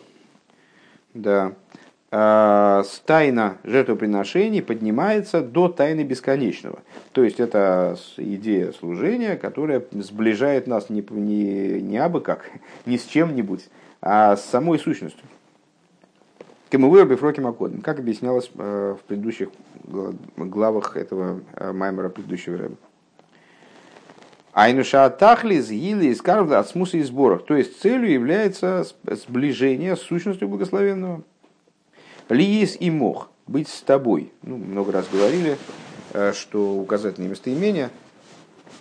да, 1.14 1.52
Э, 2.14 2.82
тайна 3.06 3.56
жертвоприношений 3.64 4.61
поднимается 4.61 5.40
до 5.40 5.68
тайны 5.68 6.02
бесконечного. 6.02 6.80
То 7.12 7.25
есть 7.25 7.40
это 7.40 7.96
идея 8.18 8.72
служения, 8.72 9.37
которая 9.37 9.82
сближает 9.92 10.66
нас 10.66 10.90
не, 10.90 11.02
не, 11.08 11.80
не 11.80 11.96
абы 11.96 12.20
как, 12.20 12.50
не 12.87 12.99
с 12.99 13.06
чем-нибудь, 13.06 13.66
а 14.02 14.37
с 14.37 14.44
самой 14.44 14.78
сущностью. 14.78 15.25
Кемуэр 16.72 17.06
Бефроки 17.06 17.38
Макодом, 17.38 17.82
как 17.82 17.98
объяснялось 17.98 18.50
э, 18.54 18.96
в 18.98 19.04
предыдущих 19.04 19.50
главах 20.38 20.96
этого 20.96 21.42
э, 21.52 21.70
маймера 21.70 22.08
предыдущего 22.08 22.56
рэба. 22.56 22.76
Айнуша 24.54 25.10
Тахлис, 25.10 25.68
Гили, 25.68 26.06
из 26.06 26.22
Карвда, 26.22 26.60
от 26.60 26.70
смуса 26.70 26.96
и 26.96 27.02
сборах. 27.02 27.44
То 27.44 27.54
есть 27.54 27.78
целью 27.82 28.10
является 28.10 28.86
сближение 29.04 29.96
с 29.96 30.00
сущностью 30.00 30.48
благословенного. 30.48 31.22
Лиис 32.30 32.78
и 32.80 32.90
мох, 32.90 33.28
быть 33.46 33.68
с 33.68 33.82
тобой. 33.82 34.32
Ну, 34.40 34.56
много 34.56 34.92
раз 34.92 35.04
говорили, 35.12 35.58
э, 36.14 36.32
что 36.32 36.78
указательные 36.78 37.28
местоимения, 37.28 37.90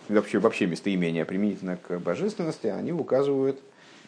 вообще, 0.08 0.40
вообще 0.40 0.66
местоимения 0.66 1.26
применительно 1.26 1.76
к 1.76 2.00
божественности, 2.00 2.68
они 2.68 2.94
указывают 2.94 3.60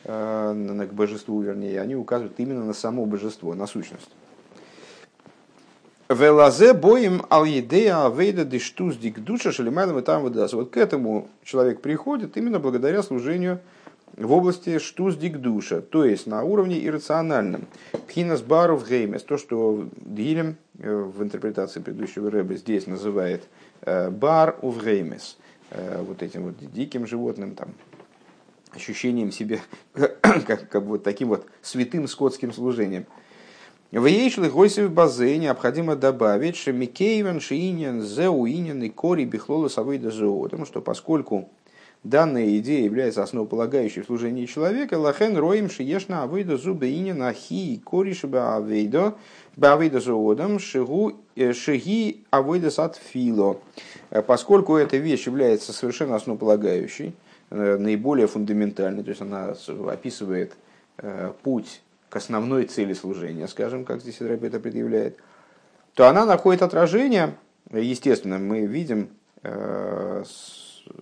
к 0.06 0.90
божеству, 0.94 1.42
вернее, 1.42 1.80
они 1.80 1.96
указывают 1.96 2.34
именно 2.38 2.66
на 2.66 2.74
само 2.74 3.06
божество, 3.06 3.54
на 3.56 3.68
сущность. 3.68 4.10
Велазе 6.10 6.74
боим 6.74 7.26
ал 7.30 7.46
едея 7.46 8.06
авейда 8.06 8.46
диштуз 8.46 8.98
дик 8.98 9.20
душа 9.20 9.52
шалимайдам 9.52 10.00
и 10.00 10.02
там 10.02 10.24
выдаст. 10.24 10.54
Вот 10.54 10.70
к 10.72 10.78
этому 10.78 11.30
человек 11.44 11.82
приходит 11.82 12.38
именно 12.38 12.60
благодаря 12.60 13.02
служению 13.02 13.60
в 14.18 14.32
области 14.32 14.78
штуз 14.78 15.16
душа, 15.16 15.82
то 15.82 16.06
есть 16.06 16.28
на 16.28 16.44
уровне 16.44 16.86
иррациональном. 16.86 17.66
בחינת 18.08 18.42
בער 18.42 18.88
ובהמות, 18.88 19.24
то, 19.24 19.38
что 19.38 19.88
Дилем 19.96 20.58
э, 20.78 20.96
в 20.96 21.24
интерпретации 21.24 21.80
предыдущего 21.80 22.30
рэба 22.30 22.56
здесь 22.56 22.86
называет 22.86 23.44
э, 23.82 24.10
בער 24.12 24.58
ובהמות, 24.62 25.38
э, 25.72 26.04
вот 26.08 26.22
этим 26.22 26.44
вот 26.44 26.56
диким 26.60 27.08
животным, 27.08 27.56
там, 27.56 27.70
ощущением 28.76 29.32
себя 29.32 29.60
как, 29.94 30.70
как 30.70 30.84
вот 30.84 31.04
таким 31.04 31.30
вот 31.30 31.46
святым 31.62 32.08
скотским 32.08 32.54
служением. 32.54 33.06
ויש 33.92 34.08
להוסיף 34.08 34.92
בזה 34.92 35.38
необходимо 35.38 35.96
добавить, 35.96 36.56
что 36.56 36.72
מכיוון 36.72 37.40
שענין 37.40 38.02
זה 38.02 38.19
הוא 38.19 38.46
ענין 38.46 38.82
עיקרי 38.82 39.24
בכללות 39.24 39.68
העבודה 39.68 40.10
потому 40.10 40.66
что 40.66 40.82
поскольку 40.82 41.50
данная 42.04 42.58
идея 42.58 42.84
является 42.84 43.24
основополагающей 43.24 44.02
в 44.02 44.06
служении 44.06 44.46
человека, 44.46 44.98
לכן 44.98 45.38
רואים 45.38 45.70
שישנה 45.70 46.24
עבודה 46.24 46.58
זו 46.58 46.90
בענין 46.90 47.34
הכי 47.34 47.82
עיקרי 47.84 48.24
שבעבודה 48.24 49.16
баавейда 49.56 50.00
зоодам 50.00 50.60
шигу 50.60 51.14
э, 51.36 51.54
шиги 51.54 52.26
авейда 52.32 52.72
сад 52.72 52.98
фило. 52.98 53.60
Э, 54.10 54.22
поскольку 54.22 54.76
эта 54.76 54.98
вещь 54.98 55.28
является 55.28 55.72
совершенно 55.72 56.16
основополагающей, 56.16 57.14
наиболее 57.54 58.28
фундаментальной, 58.28 59.04
то 59.04 59.10
есть 59.10 59.22
она 59.22 59.54
описывает 59.92 60.54
путь 61.44 61.82
к 62.10 62.16
основной 62.16 62.66
цели 62.66 62.94
служения, 62.94 63.48
скажем, 63.48 63.86
как 63.86 64.02
здесь 64.02 64.20
это 64.20 64.60
предъявляет, 64.60 65.18
то 65.94 66.08
она 66.08 66.26
находит 66.26 66.64
отражение, 66.64 67.36
естественно, 67.72 68.40
мы 68.40 68.66
видим 68.66 69.10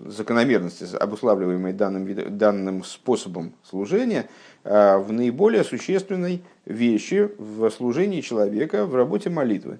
закономерности, 0.05 0.85
обуславливаемые 0.95 1.73
данным, 1.73 2.37
данным 2.37 2.83
способом 2.83 3.53
служения, 3.63 4.27
в 4.63 5.07
наиболее 5.09 5.63
существенной 5.63 6.43
вещи 6.65 7.31
в 7.37 7.69
служении 7.71 8.21
человека 8.21 8.85
в 8.85 8.95
работе 8.95 9.29
молитвы. 9.29 9.79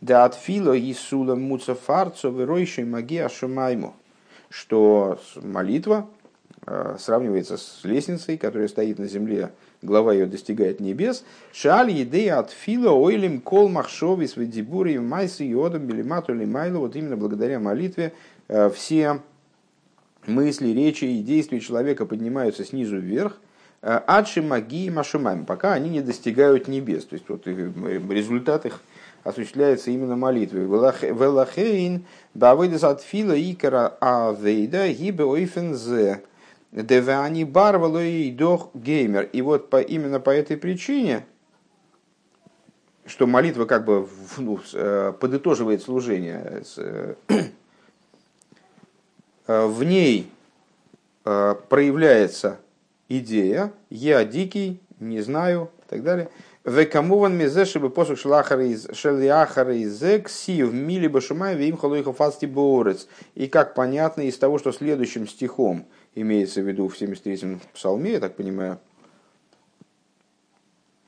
Да 0.00 0.24
от 0.24 0.34
фила 0.34 0.78
Исула 0.78 1.34
Муцафарцо 1.34 2.28
Веройшей 2.28 2.84
Магия 2.84 3.28
Шумайму, 3.28 3.96
что 4.50 5.20
молитва 5.36 6.08
а, 6.66 6.96
сравнивается 6.98 7.56
с 7.56 7.80
лестницей, 7.84 8.38
которая 8.38 8.68
стоит 8.68 8.98
на 8.98 9.06
земле, 9.06 9.52
глава 9.82 10.12
ее 10.12 10.26
достигает 10.26 10.80
небес. 10.80 11.24
Шаль 11.52 11.90
еды 11.90 12.30
от 12.30 12.50
фила 12.50 12.92
ойлим 12.92 13.40
кол 13.40 13.68
махшови 13.68 14.26
сведибури 14.26 14.98
майсы 14.98 15.44
йодом 15.44 15.86
белимату 15.86 16.34
лимайлу. 16.34 16.80
Вот 16.80 16.96
именно 16.96 17.16
благодаря 17.16 17.60
молитве 17.60 18.12
Э, 18.48 18.70
все 18.70 19.20
мысли, 20.26 20.68
речи 20.68 21.04
и 21.04 21.22
действия 21.22 21.60
человека 21.60 22.06
поднимаются 22.06 22.64
снизу 22.64 22.98
вверх, 22.98 23.38
э, 23.82 24.00
адши 24.06 24.42
магии 24.42 24.88
машумами, 24.88 25.44
пока 25.44 25.74
они 25.74 25.90
не 25.90 26.00
достигают 26.00 26.66
небес. 26.66 27.04
То 27.04 27.14
есть 27.14 27.28
вот 27.28 27.46
э, 27.46 27.52
результат 28.10 28.66
их 28.66 28.80
осуществляется 29.28 29.90
именно 29.90 30.16
молитвой. 30.16 30.62
Велахейн 30.62 32.04
бавыдас 32.34 32.84
от 32.84 33.02
фила 33.02 33.34
икара 33.38 33.96
авейда 34.00 34.88
гибе 34.88 35.24
ойфензе. 35.24 36.22
Девани 36.72 37.44
барвало 37.44 38.04
и 38.04 38.30
дох 38.30 38.70
геймер. 38.74 39.28
И 39.32 39.40
вот 39.40 39.70
по, 39.70 39.80
именно 39.80 40.20
по 40.20 40.30
этой 40.30 40.56
причине, 40.56 41.24
что 43.06 43.26
молитва 43.26 43.64
как 43.64 43.84
бы 43.84 44.06
ну, 44.36 44.60
подытоживает 45.18 45.82
служение, 45.82 46.62
Э, 49.48 49.66
в 49.66 49.82
ней 49.82 50.30
э, 51.24 51.54
проявляется 51.68 52.60
идея 53.08 53.72
«я 53.88 54.24
дикий, 54.24 54.80
не 55.00 55.22
знаю» 55.22 55.70
и 55.86 55.90
так 55.90 56.02
далее. 56.02 56.28
Векамуван 56.68 57.34
мизе, 57.34 57.64
чтобы 57.64 57.88
посух 57.88 58.18
шелиахара 58.18 59.74
из 59.74 60.02
экси 60.02 60.62
в 60.62 60.74
миле 60.74 61.08
башумай 61.08 61.56
вим 61.56 61.76
халуиха 61.76 62.12
фасти 62.12 62.46
борец. 62.46 63.08
И 63.34 63.48
как 63.48 63.74
понятно 63.74 64.22
из 64.22 64.36
того, 64.36 64.58
что 64.58 64.72
следующим 64.72 65.26
стихом 65.26 65.86
имеется 66.14 66.60
в 66.60 66.68
виду 66.68 66.88
в 66.88 67.00
73-м 67.00 67.60
псалме, 67.72 68.12
я 68.12 68.20
так 68.20 68.36
понимаю. 68.36 68.78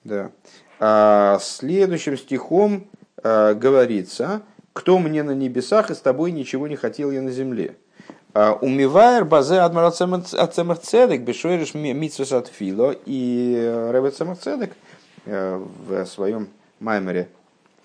Да. 0.05 0.31
А 0.79 1.39
следующим 1.43 2.17
стихом 2.17 2.87
а, 3.23 3.53
говорится, 3.53 4.43
кто 4.73 4.99
мне 4.99 5.23
на 5.23 5.33
небесах, 5.33 5.91
и 5.91 5.95
с 5.95 5.99
тобой 5.99 6.33
ничего 6.33 6.69
не 6.69 6.77
хотел 6.77 7.11
я 7.11 7.21
на 7.21 7.31
земле. 7.31 7.77
А, 8.33 8.55
Умивайр 8.55 9.25
базе 9.25 9.61
адмар 9.61 9.91
цедек 9.93 11.21
бешойриш 11.23 11.75
митсвес 11.75 12.33
от 12.33 12.49
фило. 12.49 12.95
И 13.05 13.89
Рэбе 13.93 14.11
цедек 14.11 14.71
э, 14.71 14.75
в 15.27 16.07
своем 16.07 16.49
маймере, 16.81 17.29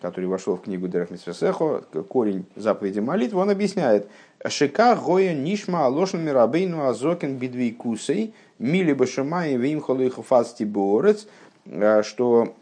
который 0.01 0.25
вошел 0.25 0.55
в 0.55 0.61
книгу 0.61 0.87
Дерех 0.87 1.11
Митсвесехо, 1.11 1.83
корень 2.09 2.45
заповеди 2.55 2.99
молитвы, 2.99 3.41
он 3.41 3.49
объясняет, 3.49 4.07
Шика 4.47 4.95
гоя 4.95 5.33
нишма 5.33 5.85
алошн 5.85 6.17
мирабейну 6.17 6.87
азокин 6.87 7.37
бидвей 7.37 7.71
кусей, 7.71 8.33
мили 8.59 8.93
башамай 8.93 9.55
вим 9.55 9.81
холыху 9.81 10.21
фасти 10.21 10.63
борец, 10.63 11.27
э, 11.65 12.03
что 12.03 12.53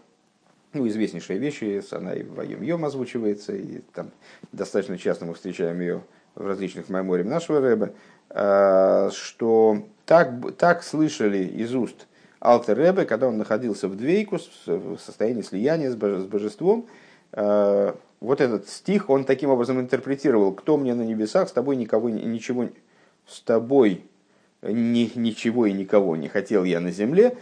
ну, 0.73 0.87
известнейшая 0.87 1.37
вещь, 1.37 1.61
она 1.91 2.13
и 2.13 2.23
в 2.23 2.61
Йом 2.61 2.85
озвучивается, 2.85 3.53
и 3.53 3.81
там 3.93 4.11
достаточно 4.51 4.97
часто 4.97 5.25
мы 5.25 5.33
встречаем 5.33 5.79
ее 5.81 6.01
в 6.35 6.47
различных 6.47 6.89
мемориях 6.89 7.27
нашего 7.27 7.59
Рэба, 7.59 7.91
э, 8.29 9.09
что 9.13 9.83
так, 10.05 10.55
так 10.57 10.83
слышали 10.83 11.43
из 11.43 11.75
уст 11.75 12.07
Алтер 12.43 12.77
Рэбе, 12.77 13.05
когда 13.05 13.27
он 13.27 13.37
находился 13.37 13.87
в 13.87 13.95
двейку, 13.95 14.37
в 14.65 14.97
состоянии 14.97 15.41
слияния 15.41 15.91
с 15.91 15.95
божеством, 15.95 16.87
э, 17.31 17.93
вот 18.19 18.41
этот 18.41 18.69
стих, 18.69 19.09
он 19.09 19.25
таким 19.25 19.49
образом 19.49 19.79
интерпретировал, 19.79 20.53
кто 20.53 20.77
мне 20.77 20.93
на 20.93 21.03
небесах, 21.03 21.49
с 21.49 21.51
тобой 21.51 21.75
никого, 21.75 22.09
ничего, 22.09 22.69
с 23.27 23.41
тобой 23.41 24.03
ни, 24.61 25.11
ничего 25.15 25.65
и 25.65 25.73
никого 25.73 26.15
не 26.15 26.29
хотел 26.29 26.63
я 26.63 26.79
на 26.79 26.91
земле, 26.91 27.37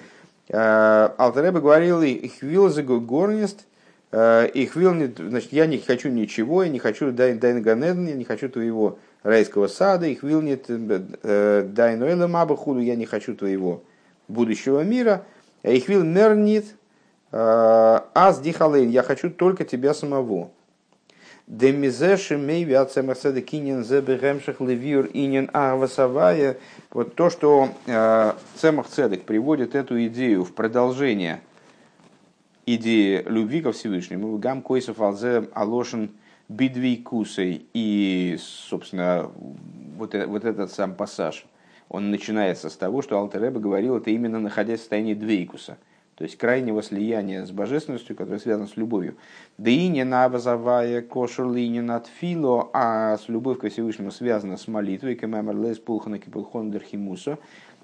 Э, 0.52 1.12
Алтереба 1.18 1.62
говорил, 1.62 2.02
их 2.02 2.42
вил 2.42 2.70
за 2.70 2.84
горнист, 2.84 3.66
э, 4.12 4.50
их 4.54 4.76
вил, 4.76 4.92
значит, 5.18 5.54
я 5.54 5.66
не 5.66 5.78
хочу 5.78 6.10
ничего, 6.10 6.64
я 6.64 6.70
не 6.70 6.80
хочу 6.80 7.12
дайн 7.12 7.40
ганеден, 7.40 8.08
я 8.08 8.16
не 8.16 8.26
хочу 8.26 8.50
твоего 8.50 9.00
райского 9.24 9.68
сада, 9.68 10.08
их 10.08 10.24
вил 10.24 10.42
нет 10.42 10.66
э, 10.68 11.70
дайн 11.70 12.30
мабахуду, 12.30 12.82
я 12.82 12.96
не 12.96 13.06
хочу 13.06 13.34
твоего 13.34 13.84
будущего 14.32 14.82
мира, 14.84 15.26
их 15.64 15.88
вил 15.88 16.04
мернит, 16.04 16.76
аз 17.32 18.40
дихалейн, 18.42 18.90
я 18.90 19.04
хочу 19.04 19.30
только 19.30 19.64
тебя 19.64 19.94
самого. 19.94 20.52
Демизеши 21.48 22.38
мей 22.38 22.64
виацемерседа 22.64 23.42
кинен 23.42 23.84
зебегемших 23.84 24.62
левиур 24.62 25.10
инин 25.12 25.50
авасавая. 25.52 26.58
Вот 26.92 27.16
то, 27.16 27.30
что 27.30 27.68
э, 27.88 28.34
Цемах 28.56 28.88
Цедек 28.88 29.24
приводит 29.24 29.76
эту 29.76 30.06
идею 30.06 30.46
в 30.46 30.54
продолжение 30.54 31.42
идеи 32.66 33.24
любви 33.28 33.62
ко 33.62 33.74
Всевышнему, 33.74 34.38
гам 34.38 34.62
койсов 34.62 35.02
алзе 35.02 35.50
алошен 35.54 36.12
бидви 36.48 36.96
кусей. 36.96 37.66
И, 37.74 38.38
собственно, 38.40 39.30
вот, 39.98 40.14
вот 40.14 40.46
этот 40.46 40.72
сам 40.72 40.96
пассаж, 40.96 41.46
он 41.92 42.10
начинается 42.10 42.70
с 42.70 42.76
того, 42.76 43.02
что 43.02 43.20
Алтереба 43.20 43.60
говорил 43.60 43.98
это 43.98 44.10
именно 44.10 44.40
находясь 44.40 44.80
в 44.80 44.82
состоянии 44.82 45.14
двейкуса– 45.14 45.78
то 46.22 46.26
есть 46.26 46.38
крайнего 46.38 46.84
слияния 46.84 47.44
с 47.44 47.50
божественностью, 47.50 48.16
которое 48.16 48.38
связано 48.38 48.68
с 48.68 48.78
любовью. 48.78 49.16
Да 49.58 49.72
и 49.72 49.88
не 49.88 50.04
навазавая 50.04 51.02
кошер 51.02 51.52
линин 51.52 51.90
от 51.90 52.06
фило, 52.06 52.70
а 52.74 53.18
с 53.18 53.28
любовью 53.28 53.60
к 53.60 53.68
Всевышнему 53.68 54.12
связано 54.12 54.58
с 54.58 54.68
молитвой, 54.68 55.16
кемэмэр 55.16 55.56
лес 55.58 55.80
пулхана 55.80 56.20
кипулхондер 56.20 56.84
химусо, 56.84 57.40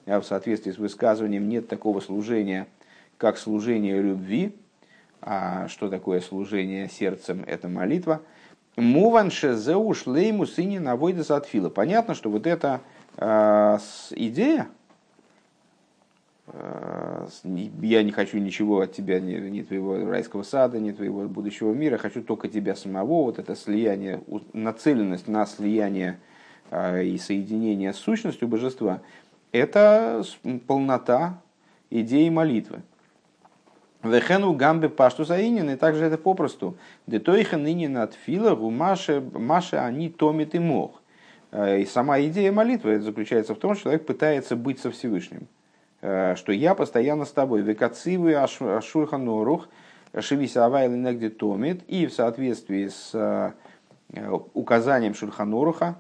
а 0.06 0.20
в 0.20 0.24
соответствии 0.24 0.72
с 0.72 0.78
высказыванием 0.78 1.50
нет 1.50 1.68
такого 1.68 2.00
служения, 2.00 2.68
как 3.18 3.40
служение 3.40 4.00
любви, 4.00 4.56
а 5.20 5.68
что 5.68 5.90
такое 5.90 6.22
служение 6.22 6.90
сердцем, 6.90 7.44
это 7.48 7.68
молитва. 7.68 8.22
Муванше 8.76 9.56
зеу 9.56 9.96
шлейму 9.96 10.46
сыне 10.46 10.80
навойдес 10.80 11.32
от 11.32 11.48
фила. 11.48 11.70
Понятно, 11.70 12.14
что 12.14 12.30
вот 12.30 12.46
эта 12.46 12.82
э, 12.84 12.97
идея, 13.20 14.68
Э, 16.48 17.28
я 17.82 18.04
не 18.04 18.12
хочу 18.12 18.38
ничего 18.38 18.80
от 18.82 18.94
тебя, 18.94 19.20
ни, 19.20 19.36
ни 19.36 19.62
твоего 19.62 20.10
райского 20.10 20.44
сада, 20.44 20.80
ни 20.80 20.92
твоего 20.92 21.28
будущего 21.28 21.74
мира, 21.74 21.98
хочу 21.98 22.24
только 22.24 22.48
тебя 22.48 22.76
самого. 22.76 23.24
Вот 23.24 23.40
это 23.40 23.56
слияние, 23.56 24.22
нацеленность 24.54 25.28
на 25.28 25.46
слияние 25.46 26.20
э, 26.72 27.04
и 27.04 27.18
соединение 27.18 27.94
с 27.94 27.98
сущностью 27.98 28.48
божества, 28.48 29.02
это 29.52 30.24
полнота 30.68 31.42
идеи 31.90 32.30
молитвы. 32.30 32.82
Вехену 34.04 34.54
гамбе 34.54 34.88
пашту 34.88 35.26
заинин, 35.26 35.70
и 35.70 35.76
также 35.76 36.06
это 36.06 36.18
попросту. 36.18 36.78
Детойха 37.08 37.58
ныне 37.58 37.90
над 37.90 38.14
фила 38.14 38.56
гумаше 38.56 39.22
маше 39.34 39.78
они 39.78 40.10
томит 40.10 40.56
и 40.56 40.60
мох. 40.60 40.97
Э, 41.52 41.80
и 41.80 41.86
сама 41.86 42.20
идея 42.22 42.52
молитвы 42.52 43.00
заключается 43.00 43.56
в 43.56 43.60
том, 43.60 43.74
что 43.74 43.84
человек 43.84 44.06
пытается 44.06 44.56
быть 44.56 44.80
со 44.80 44.92
Всевышним. 44.92 45.48
Э, 46.02 46.36
что 46.36 46.52
я 46.52 46.76
постоянно 46.76 47.26
с 47.26 47.32
тобой. 47.32 47.62
Векацивы 47.62 48.36
ашурханорух 48.36 49.68
шивися 50.20 50.66
авайли 50.66 50.96
негде 50.96 51.30
томит. 51.30 51.84
И 51.88 52.06
в 52.06 52.14
соответствии 52.14 52.88
с 52.88 53.12
э, 53.14 53.52
указанием 54.54 55.14
Шурханоруха, 55.16 55.98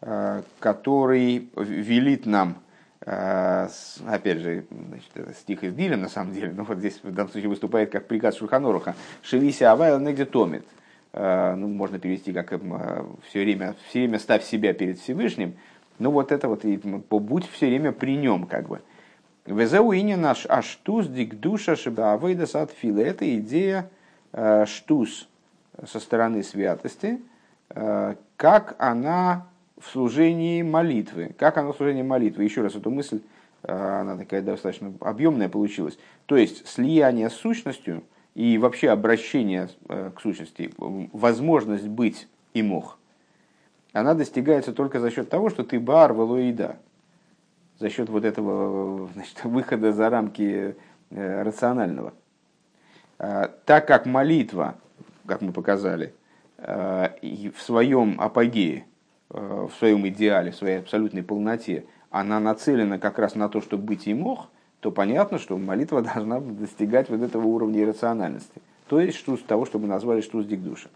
э, 0.00 0.42
который 0.58 1.48
велит 1.56 2.26
нам, 2.26 2.56
опять 3.00 4.38
же, 4.38 4.64
значит, 4.88 5.10
это 5.14 5.32
стих 5.34 5.62
из 5.62 5.74
Дилем 5.74 6.00
на 6.00 6.08
самом 6.08 6.32
деле, 6.32 6.52
но 6.56 6.64
вот 6.64 6.78
здесь 6.78 6.98
в 7.04 7.12
данном 7.12 7.30
случае 7.30 7.50
выступает 7.50 7.92
как 7.92 8.08
приказ 8.08 8.36
Шурханоруха, 8.36 8.96
шивися 9.22 9.70
авайли 9.70 10.02
негде 10.02 10.24
томит. 10.24 10.66
Ну, 11.18 11.68
можно 11.68 11.98
перевести 11.98 12.30
как 12.34 12.48
все 12.50 13.40
время, 13.42 13.74
все 13.88 14.00
время 14.00 14.18
ставь 14.18 14.44
себя 14.44 14.74
перед 14.74 14.98
Всевышним, 14.98 15.54
ну 15.98 16.10
вот 16.10 16.30
это 16.30 16.46
вот, 16.46 16.64
и 16.64 16.76
будь 16.76 17.48
все 17.48 17.68
время 17.68 17.92
при 17.92 18.16
нем, 18.16 18.46
как 18.46 18.68
бы. 18.68 18.82
Везеуини 19.46 20.16
наш 20.16 20.44
аштус 20.46 21.06
дик 21.06 21.38
душа 21.38 21.76
шибаавейда 21.76 22.46
садфила. 22.46 23.00
Это 23.00 23.24
идея 23.38 23.88
э, 24.32 24.66
штус 24.66 25.28
со 25.86 26.00
стороны 26.00 26.42
святости, 26.42 27.20
э, 27.70 28.14
как 28.36 28.74
она 28.78 29.46
в 29.78 29.86
служении 29.86 30.62
молитвы. 30.62 31.34
Как 31.38 31.58
она 31.58 31.72
в 31.72 31.76
служении 31.76 32.02
молитвы. 32.02 32.42
Еще 32.42 32.62
раз 32.62 32.74
эту 32.74 32.90
мысль, 32.90 33.20
э, 33.62 33.72
она 33.72 34.16
такая 34.16 34.42
достаточно 34.42 34.92
объемная 35.00 35.48
получилась. 35.48 35.96
То 36.26 36.36
есть 36.36 36.66
слияние 36.66 37.30
с 37.30 37.34
сущностью 37.34 38.02
и 38.36 38.58
вообще 38.58 38.90
обращение 38.90 39.70
к 39.88 40.20
сущности, 40.20 40.70
возможность 40.76 41.88
быть 41.88 42.28
и 42.52 42.62
мог, 42.62 42.98
она 43.94 44.12
достигается 44.12 44.74
только 44.74 45.00
за 45.00 45.10
счет 45.10 45.30
того, 45.30 45.48
что 45.48 45.64
ты 45.64 45.80
бар, 45.80 46.12
велоида, 46.12 46.76
за 47.78 47.88
счет 47.88 48.10
вот 48.10 48.26
этого 48.26 49.08
значит, 49.14 49.40
выхода 49.44 49.92
за 49.92 50.10
рамки 50.10 50.76
э, 51.10 51.42
рационального. 51.42 52.12
А, 53.18 53.50
так 53.64 53.86
как 53.88 54.04
молитва, 54.04 54.74
как 55.26 55.40
мы 55.40 55.52
показали, 55.52 56.12
э, 56.58 57.08
в 57.56 57.62
своем 57.62 58.20
апогее, 58.20 58.84
э, 59.30 59.68
в 59.70 59.74
своем 59.78 60.06
идеале, 60.08 60.50
в 60.50 60.56
своей 60.56 60.80
абсолютной 60.80 61.22
полноте, 61.22 61.86
она 62.10 62.38
нацелена 62.38 62.98
как 62.98 63.18
раз 63.18 63.34
на 63.34 63.48
то, 63.48 63.62
чтобы 63.62 63.84
быть 63.84 64.06
и 64.06 64.12
мог, 64.12 64.48
то 64.80 64.90
понятно, 64.90 65.38
что 65.38 65.56
молитва 65.56 66.02
должна 66.14 66.40
достигать 66.40 67.08
вот 67.10 67.22
этого 67.22 67.46
уровня 67.46 67.82
иррациональности. 67.82 68.60
То 68.88 69.00
есть 69.00 69.18
штус 69.18 69.42
того, 69.42 69.66
что 69.66 69.78
мы 69.78 69.88
назвали 69.88 70.20
штус 70.20 70.46
дикдуша. 70.46 70.88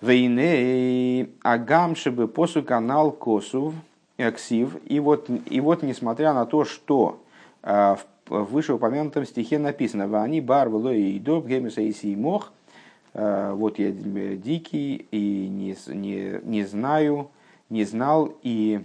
Вейне 0.00 1.28
агамшибы 1.42 2.26
посу 2.28 2.62
канал 2.62 3.12
косув– 3.12 3.74
Ксив. 4.30 4.76
И 4.86 5.00
вот, 5.00 5.28
и 5.46 5.60
вот 5.60 5.82
несмотря 5.82 6.32
на 6.32 6.46
то, 6.46 6.64
что 6.64 7.22
э, 7.62 7.96
в 8.28 8.44
вышеупомянутом 8.44 9.24
стихе 9.24 9.58
написано 9.58 10.06
«Вани 10.06 10.40
бар 10.40 10.68
и 10.68 11.18
доб 11.18 11.46
гемиса 11.46 11.80
и 11.80 12.16
мох», 12.16 12.52
э, 13.14 13.52
вот 13.52 13.78
я 13.78 13.90
дикий 13.90 15.06
и 15.10 15.48
не, 15.48 15.76
не, 15.88 16.40
не 16.44 16.64
знаю, 16.64 17.30
не 17.68 17.84
знал, 17.84 18.32
и 18.42 18.82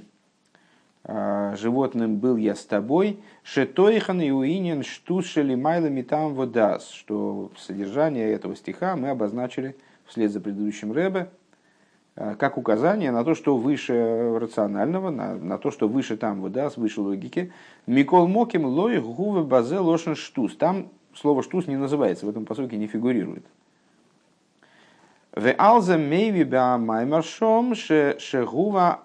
животным 1.07 2.17
был 2.17 2.35
я 2.35 2.53
с 2.53 2.65
тобой, 2.65 3.19
шетойхан 3.43 4.19
и 4.21 4.29
уинен 4.29 4.83
штус 4.83 5.25
шелимайла 5.25 5.89
там 6.03 6.33
водас, 6.33 6.89
что 6.89 7.51
содержание 7.57 8.31
этого 8.31 8.55
стиха 8.55 8.95
мы 8.95 9.09
обозначили 9.09 9.75
вслед 10.05 10.31
за 10.31 10.41
предыдущим 10.41 10.91
Рэбе, 10.91 11.29
Э, 12.17 12.35
как 12.35 12.57
указание 12.57 13.11
на 13.11 13.23
то, 13.23 13.35
что 13.35 13.55
выше 13.55 14.39
рационального, 14.39 15.11
на, 15.11 15.35
на 15.35 15.57
то, 15.59 15.69
что 15.69 15.87
выше 15.87 16.17
там, 16.17 16.41
вот, 16.41 16.51
да, 16.51 16.69
выше 16.75 16.99
логики. 16.99 17.53
Микол 17.85 18.27
Моким 18.27 18.65
лой 18.65 18.99
гуве 18.99 19.43
базе 19.43 19.77
лошен 19.77 20.15
штус. 20.15 20.57
Там 20.57 20.89
слово 21.13 21.43
штус 21.43 21.67
не 21.67 21.77
называется, 21.77 22.25
в 22.25 22.29
этом 22.29 22.45
посылке 22.45 22.75
не 22.77 22.87
фигурирует. 22.87 23.45
В 25.31 25.53
алзе 25.59 25.97
мейви 25.97 26.43
ба 26.43 26.79
маймаршом 26.79 27.75
шегува 27.75 29.01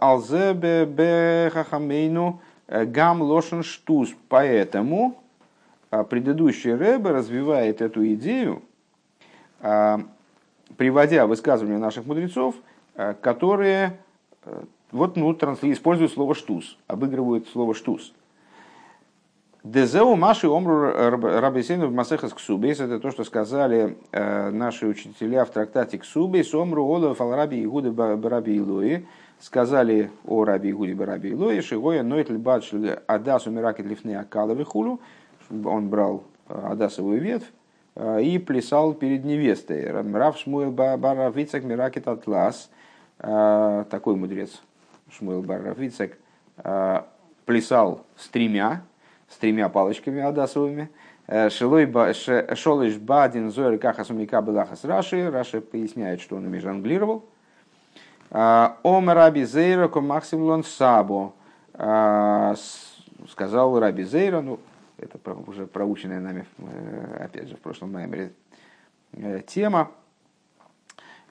алзебе 0.00 0.86
бе 0.86 1.50
хахамейну 1.52 2.40
гам 2.68 3.22
лошен 3.22 3.62
штус. 3.62 4.10
Поэтому 4.28 5.20
предыдущий 6.08 6.74
Рэбе 6.74 7.10
развивает 7.10 7.80
эту 7.80 8.06
идею, 8.14 8.62
приводя 10.76 11.26
высказывания 11.26 11.78
наших 11.78 12.06
мудрецов, 12.06 12.54
которые 13.20 13.98
вот, 14.92 15.16
ну, 15.16 15.32
используют 15.32 16.12
слово 16.12 16.34
штус, 16.34 16.76
обыгрывают 16.86 17.48
слово 17.48 17.74
штус. 17.74 18.12
Дезеу 19.62 20.16
Маши 20.16 20.48
Омру 20.48 20.90
Рабисейну 20.90 21.88
в 21.88 21.92
Масехас 21.92 22.32
Ксубейс, 22.32 22.80
это 22.80 22.98
то, 22.98 23.10
что 23.10 23.24
сказали 23.24 23.98
э, 24.10 24.50
наши 24.50 24.86
учителя 24.86 25.44
в 25.44 25.50
трактате 25.50 25.98
Ксубейс, 25.98 26.54
Омру 26.54 26.86
Олов 26.86 27.20
Ал 27.20 27.34
Раби 27.34 27.62
Игуды 27.62 27.92
Бараби 27.92 28.56
Илуи, 28.56 29.06
сказали 29.40 30.10
о 30.24 30.44
Раби 30.44 30.70
Игуде 30.70 30.94
Бараби 30.94 31.30
Илуи, 31.30 31.60
Шигоя 31.60 32.02
Нойтл 32.02 32.36
Бадшль 32.38 32.98
Адасу 33.06 33.50
Миракет 33.50 33.86
Лифны 33.86 34.14
Акаловы 34.14 34.64
Хулу, 34.64 35.00
он 35.50 35.88
брал 35.88 36.24
э, 36.48 36.60
Адасовую 36.70 37.20
ветвь 37.20 37.50
э, 37.96 38.22
и 38.22 38.38
плясал 38.38 38.94
перед 38.94 39.24
невестой. 39.24 39.90
Рав 39.90 40.38
Шмуэл 40.38 40.70
Баравицак 40.70 41.64
Миракет 41.64 42.06
Атлас, 42.06 42.70
такой 43.18 44.16
мудрец 44.16 44.62
Шмуэл 45.10 45.42
Баравицак, 45.42 46.16
плясал 47.44 48.06
с 48.16 48.28
тремя, 48.28 48.82
с 49.28 49.36
тремя 49.36 49.68
палочками 49.68 50.20
адасовыми. 50.20 50.88
Э, 51.26 51.48
Шолыш 51.48 52.96
Бадин 52.98 53.50
Зоэр 53.50 53.78
Кахасумика 53.78 54.42
Белахас 54.42 54.84
Раши. 54.84 55.30
Раши 55.30 55.60
поясняет, 55.60 56.20
что 56.20 56.36
он 56.36 56.46
ими 56.46 56.58
жонглировал. 56.58 57.24
Э, 58.30 58.70
Ом 58.82 59.10
Раби 59.10 59.44
Зейра 59.44 59.88
Комаксимлон 59.88 60.64
Сабо. 60.64 61.34
Э, 61.74 62.54
сказал 63.28 63.78
Раби 63.78 64.04
Зейра, 64.04 64.40
ну, 64.40 64.58
это 64.96 65.18
уже 65.46 65.66
проученная 65.66 66.20
нами, 66.20 66.46
опять 67.18 67.48
же, 67.48 67.56
в 67.56 67.60
прошлом 67.60 67.92
маймере 67.92 68.32
тема, 69.46 69.90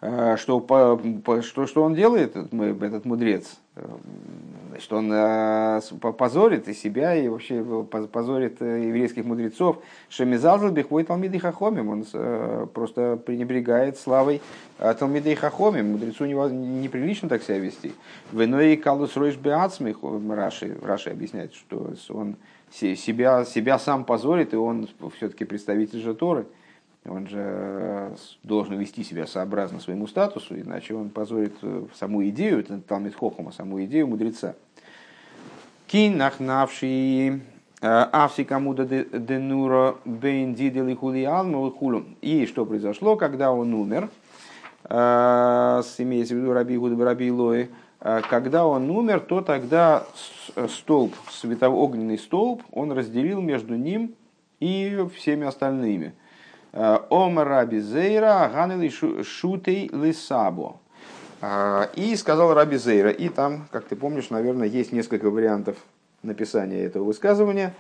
что, 0.02 1.02
что, 1.42 1.68
что 1.68 1.84
он 1.84 1.94
делает, 1.94 2.36
этот 2.36 3.06
мудрец, 3.06 3.58
Значит, 4.70 4.94
он 4.94 5.12
э, 5.12 5.82
позорит 6.18 6.68
и 6.70 6.74
себя, 6.74 7.16
и 7.16 7.28
вообще 7.28 7.64
позорит 7.84 8.62
э, 8.62 8.86
еврейских 8.88 9.26
мудрецов. 9.26 9.80
Шемизалзал 10.10 10.72
бихвой 10.72 11.04
Талмиды 11.04 11.40
Хахомим. 11.40 11.90
Он 11.90 12.06
э, 12.14 12.68
просто 12.74 13.18
пренебрегает 13.18 13.98
славой 13.98 14.42
Талмиды 14.78 15.36
Хахомим. 15.36 15.92
Мудрецу 15.94 16.26
неприлично 16.26 17.28
так 17.28 17.44
себя 17.44 17.60
вести. 17.60 17.94
Веной 18.32 18.78
калус 18.78 19.18
ройш 19.18 19.36
беацмих. 19.36 19.98
Раши, 20.30 20.78
Раши 20.82 21.10
объясняет, 21.10 21.54
что 21.54 21.94
он 22.10 22.38
себя, 22.72 23.44
себя 23.46 23.80
сам 23.80 24.06
позорит, 24.06 24.54
и 24.54 24.56
он 24.56 24.88
все-таки 25.18 25.44
представитель 25.44 26.00
же 26.00 26.14
Торы. 26.14 26.46
Он 27.06 27.28
же 27.28 28.12
должен 28.44 28.78
вести 28.78 29.04
себя 29.04 29.26
сообразно 29.26 29.80
своему 29.80 30.06
статусу, 30.06 30.60
иначе 30.60 30.94
он 30.94 31.10
позорит 31.10 31.54
саму 31.96 32.28
идею, 32.30 32.60
это 32.60 32.80
Талмит 32.82 33.16
Хохома, 33.16 33.52
саму 33.52 33.84
идею 33.86 34.08
мудреца. 34.08 34.56
Кин 35.88 36.18
нахнавший 36.18 37.42
Авси 37.82 38.44
кому-то 38.44 38.86
денура 38.86 39.96
бендидели 40.04 40.94
хулиан 40.94 41.72
хулу. 41.72 42.04
И 42.22 42.46
что 42.46 42.66
произошло, 42.66 43.16
когда 43.16 43.54
он 43.54 43.74
умер, 43.74 44.10
имеется 44.90 46.34
в 46.36 46.38
виду 46.38 46.54
Раби 46.54 46.78
Гуд 46.78 47.00
Раби 47.00 47.32
Лои, 47.32 47.70
когда 48.30 48.68
он 48.68 48.90
умер, 48.90 49.22
то 49.22 49.42
тогда 49.42 50.04
столб, 50.68 51.14
светоогненный 51.30 52.18
столб, 52.18 52.64
он 52.72 52.92
разделил 52.92 53.42
между 53.42 53.76
ним 53.76 54.14
и 54.60 55.08
всеми 55.16 55.48
остальными. 55.48 56.14
Омар 56.72 57.48
Раби 57.48 57.80
Зейра, 57.80 58.50
Ганели 58.54 58.90
Шутей 59.24 59.90
Лисабо. 59.94 60.78
И 61.96 62.16
сказал 62.18 62.54
Раби 62.54 62.78
Зейра. 62.78 63.12
И 63.12 63.30
там, 63.30 63.68
как 63.72 63.86
ты 63.86 63.96
помнишь, 63.96 64.30
наверное, 64.30 64.68
есть 64.68 64.92
несколько 64.92 65.30
вариантов 65.30 65.78
написания 66.22 66.84
этого 66.84 67.06
высказывания. 67.06 67.74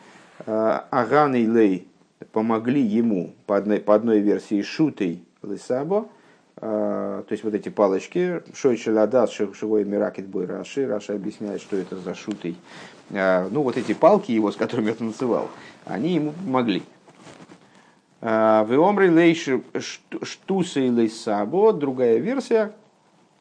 Аган 0.45 1.35
и 1.35 1.45
Лей 1.45 1.87
помогли 2.31 2.81
ему 2.81 3.33
по 3.45 3.57
одной, 3.57 3.79
по 3.79 3.95
одной 3.95 4.19
версии 4.19 4.61
שוטיה 4.61 5.25
לסבא, 5.43 6.07
то 6.59 7.25
есть 7.29 7.43
вот 7.45 7.53
эти 7.53 7.69
палочки, 7.69 8.43
שוט 8.53 8.75
של 8.75 9.03
הדס 9.03 9.31
שהיה 9.31 9.85
מרקד 9.85 10.27
בו 10.27 10.45
Раши, 10.45 10.85
Раши 10.85 11.13
объясняет, 11.13 11.61
что 11.61 11.77
это 11.77 11.95
за 11.97 12.13
שוטיה. 12.15 12.57
Ну 13.09 13.61
вот 13.61 13.77
эти 13.77 13.93
палки 13.93 14.33
его, 14.33 14.51
с 14.51 14.57
которыми 14.57 14.91
он 14.91 14.97
танцевал, 14.97 15.49
они 15.85 16.15
ему 16.15 16.33
помогли. 16.33 16.83
ואמרי 18.21 19.09
לה 19.09 19.47
שטותיה 20.23 20.79
לסבא, 20.81 21.71
другая 21.71 22.17
версия, 22.17 22.73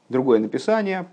другое 0.09 0.39
написание, 0.39 1.07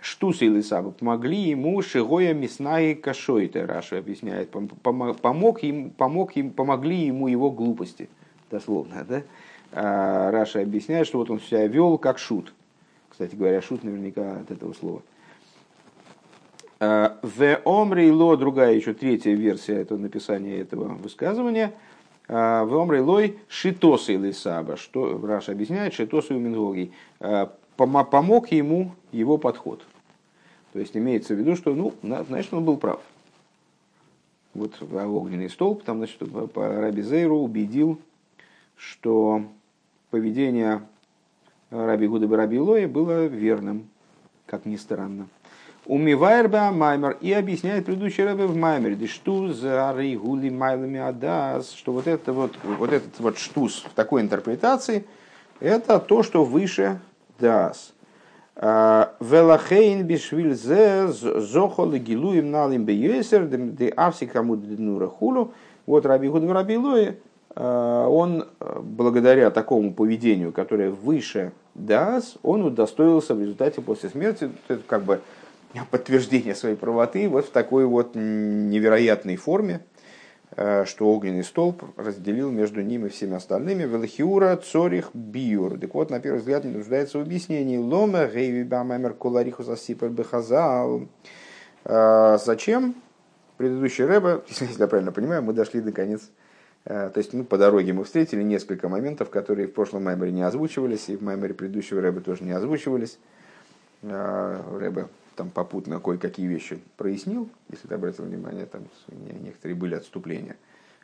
שטותיה 0.00 0.46
לסבא 0.46 0.92
помогли 0.92 1.36
ему 1.36 1.80
שהיה 1.82 2.32
מתנהג 2.32 2.94
כשוטה, 2.94 3.64
Раши 3.64 3.98
объясняет, 3.98 4.50
помог 4.50 5.62
им, 5.62 5.90
помог 5.90 6.36
им, 6.36 6.50
помогли 6.50 6.96
ему 6.96 7.28
его 7.28 7.50
глупости, 7.50 8.08
дословно, 8.50 9.04
да? 9.06 9.22
А 9.72 10.30
Раши 10.30 10.62
объясняет, 10.62 11.06
что 11.06 11.18
вот 11.18 11.30
он 11.30 11.38
себя 11.40 11.66
вел 11.66 11.98
как 11.98 12.18
шут. 12.18 12.54
Кстати 13.10 13.36
говоря, 13.36 13.60
шут 13.60 13.84
наверняка 13.84 14.38
от 14.38 14.50
этого 14.50 14.72
слова. 14.72 15.02
А, 16.80 17.18
ואמרי 17.22 18.10
לה, 18.10 18.36
другая 18.36 18.74
еще 18.74 18.94
третья 18.94 19.32
версия 19.32 19.74
этого 19.74 19.98
написания 19.98 20.60
этого 20.60 20.94
высказывания. 20.94 21.74
А, 22.32 22.64
ואמרי 22.64 23.00
לה 23.00 23.40
שיטתיה 23.48 24.14
לסבא, 24.14 24.76
что 24.76 25.20
Раши 25.20 25.50
объясняет, 25.50 25.94
שיטתיה 25.94 26.32
ומנהגיה 26.32 26.92
помог 27.76 28.52
ему 28.52 28.92
его 29.10 29.36
подход. 29.36 29.84
То 30.72 30.78
есть 30.78 30.96
имеется 30.96 31.34
в 31.34 31.38
виду, 31.38 31.56
что, 31.56 31.74
ну, 31.74 31.92
значит, 32.02 32.54
он 32.54 32.64
был 32.64 32.76
прав. 32.76 33.00
Вот 34.54 34.80
огненный 34.80 35.50
столб, 35.50 35.82
там, 35.82 35.96
значит, 35.96 36.22
Раби 36.54 37.02
Зейру 37.02 37.38
убедил, 37.38 37.98
что 38.76 39.42
поведение 40.10 40.82
Раби 41.70 42.06
Гуда 42.06 42.28
Раби 42.36 42.60
Лоя 42.60 42.86
было 42.86 43.26
верным, 43.26 43.88
как 44.46 44.66
ни 44.66 44.76
странно. 44.76 45.26
Умивайрба 45.90 46.70
Маймер 46.70 47.16
и 47.20 47.32
объясняет 47.32 47.84
предыдущий 47.84 48.24
Рэбе 48.24 48.46
в 48.46 48.54
Маймере, 48.54 49.08
что 49.08 49.52
за 49.52 49.92
гули 50.22 50.48
майлами 50.48 51.00
адас, 51.00 51.72
что 51.72 51.90
вот 51.90 52.06
это 52.06 52.32
вот, 52.32 52.52
вот 52.62 52.92
этот 52.92 53.18
вот 53.18 53.38
штус 53.38 53.84
в 53.90 53.92
такой 53.94 54.22
интерпретации, 54.22 55.04
это 55.58 55.98
то, 55.98 56.22
что 56.22 56.44
выше 56.44 57.00
дас. 57.40 57.92
А, 58.54 59.14
Велахейн 59.18 60.04
бишвиль 60.06 60.54
зе 60.54 61.08
зохол 61.08 61.90
гилуем 61.94 62.52
налим 62.52 62.84
бейесер 62.84 63.48
де 63.48 63.88
авси 63.88 64.26
кому 64.26 64.54
днура 64.54 65.08
хулу. 65.08 65.54
Вот 65.86 66.06
Раби 66.06 66.28
Гуд 66.28 66.48
Раби 66.48 66.76
Лои, 66.76 67.16
а, 67.56 68.06
он 68.06 68.44
благодаря 68.80 69.50
такому 69.50 69.92
поведению, 69.92 70.52
которое 70.52 70.92
выше 70.92 71.50
дас, 71.74 72.36
он 72.44 72.62
удостоился 72.62 73.34
в 73.34 73.40
результате 73.40 73.80
после 73.80 74.08
смерти, 74.08 74.52
как 74.86 75.02
бы 75.02 75.20
подтверждение 75.90 76.54
своей 76.54 76.76
правоты 76.76 77.28
вот 77.28 77.46
в 77.46 77.50
такой 77.50 77.86
вот 77.86 78.14
невероятной 78.14 79.36
форме, 79.36 79.80
Э, 80.56 80.84
что 80.84 81.06
огненный 81.06 81.44
столб 81.44 81.84
разделил 81.96 82.50
между 82.50 82.82
ним 82.82 83.06
и 83.06 83.08
всеми 83.08 83.36
остальными. 83.36 83.84
Велхиура 83.84 84.56
цорих 84.56 85.10
биур. 85.14 85.78
Так 85.78 85.94
вот, 85.94 86.10
на 86.10 86.18
первый 86.18 86.38
взгляд, 86.38 86.64
не 86.64 86.72
нуждается 86.72 87.18
в 87.18 87.22
объяснении. 87.22 87.76
Лома 87.76 88.26
гейви 88.26 88.64
бамамер 88.64 89.14
колариху 89.14 89.62
засипер 89.62 90.08
бехазал. 90.08 91.08
Э, 91.84 92.38
зачем? 92.44 92.96
Предыдущий 93.58 94.04
рэба, 94.04 94.42
если 94.48 94.66
я 94.76 94.88
правильно 94.88 95.12
понимаю, 95.12 95.42
мы 95.42 95.52
дошли 95.52 95.80
до 95.80 95.92
конец. 95.92 96.28
Э, 96.84 97.10
то 97.14 97.18
есть, 97.18 97.32
ну, 97.32 97.44
по 97.44 97.56
дороге 97.56 97.92
мы 97.92 98.02
встретили 98.02 98.42
несколько 98.42 98.88
моментов, 98.88 99.30
которые 99.30 99.68
в 99.68 99.72
прошлом 99.72 100.04
маймере 100.04 100.32
не 100.32 100.42
озвучивались, 100.42 101.08
и 101.08 101.16
в 101.16 101.22
маймере 101.22 101.54
предыдущего 101.54 102.00
рэба 102.00 102.22
тоже 102.22 102.42
не 102.42 102.52
озвучивались. 102.52 103.20
Рэба 104.02 105.10
там 105.36 105.50
попутно 105.50 106.00
кое-какие 106.00 106.46
вещи 106.46 106.80
прояснил, 106.96 107.48
если 107.68 107.88
ты 107.88 107.94
обратил 107.94 108.24
внимание, 108.24 108.66
там 108.66 108.82
некоторые 109.42 109.76
были 109.76 109.94
отступления 109.94 110.56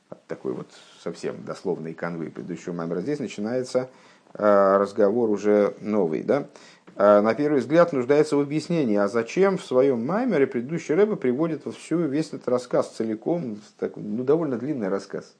от 0.09 0.25
такой 0.27 0.53
вот 0.53 0.69
совсем 1.03 1.45
дословной 1.45 1.95
канвы 1.95 2.31
предыдущего 2.31 2.73
маймера. 2.73 3.01
Здесь 3.01 3.19
начинается 3.19 3.89
э, 4.35 4.77
разговор 4.79 5.31
уже 5.31 5.75
новый. 5.81 6.23
Да? 6.23 6.49
Э, 6.97 7.21
на 7.21 7.35
первый 7.35 7.61
взгляд 7.61 7.93
нуждается 7.93 8.37
в 8.37 8.41
объяснении, 8.41 8.97
а 8.97 9.09
зачем 9.09 9.59
в 9.59 9.65
своем 9.65 10.07
маймере 10.07 10.47
предыдущий 10.47 10.95
рэбе 10.95 11.17
приводит 11.17 11.65
вот 11.65 11.77
всю, 11.77 11.99
весь 11.99 12.29
этот 12.29 12.49
рассказ 12.49 12.91
целиком, 12.91 13.61
ну, 13.97 14.25
довольно 14.25 14.59
длинный 14.59 14.89
рассказ. 14.89 15.35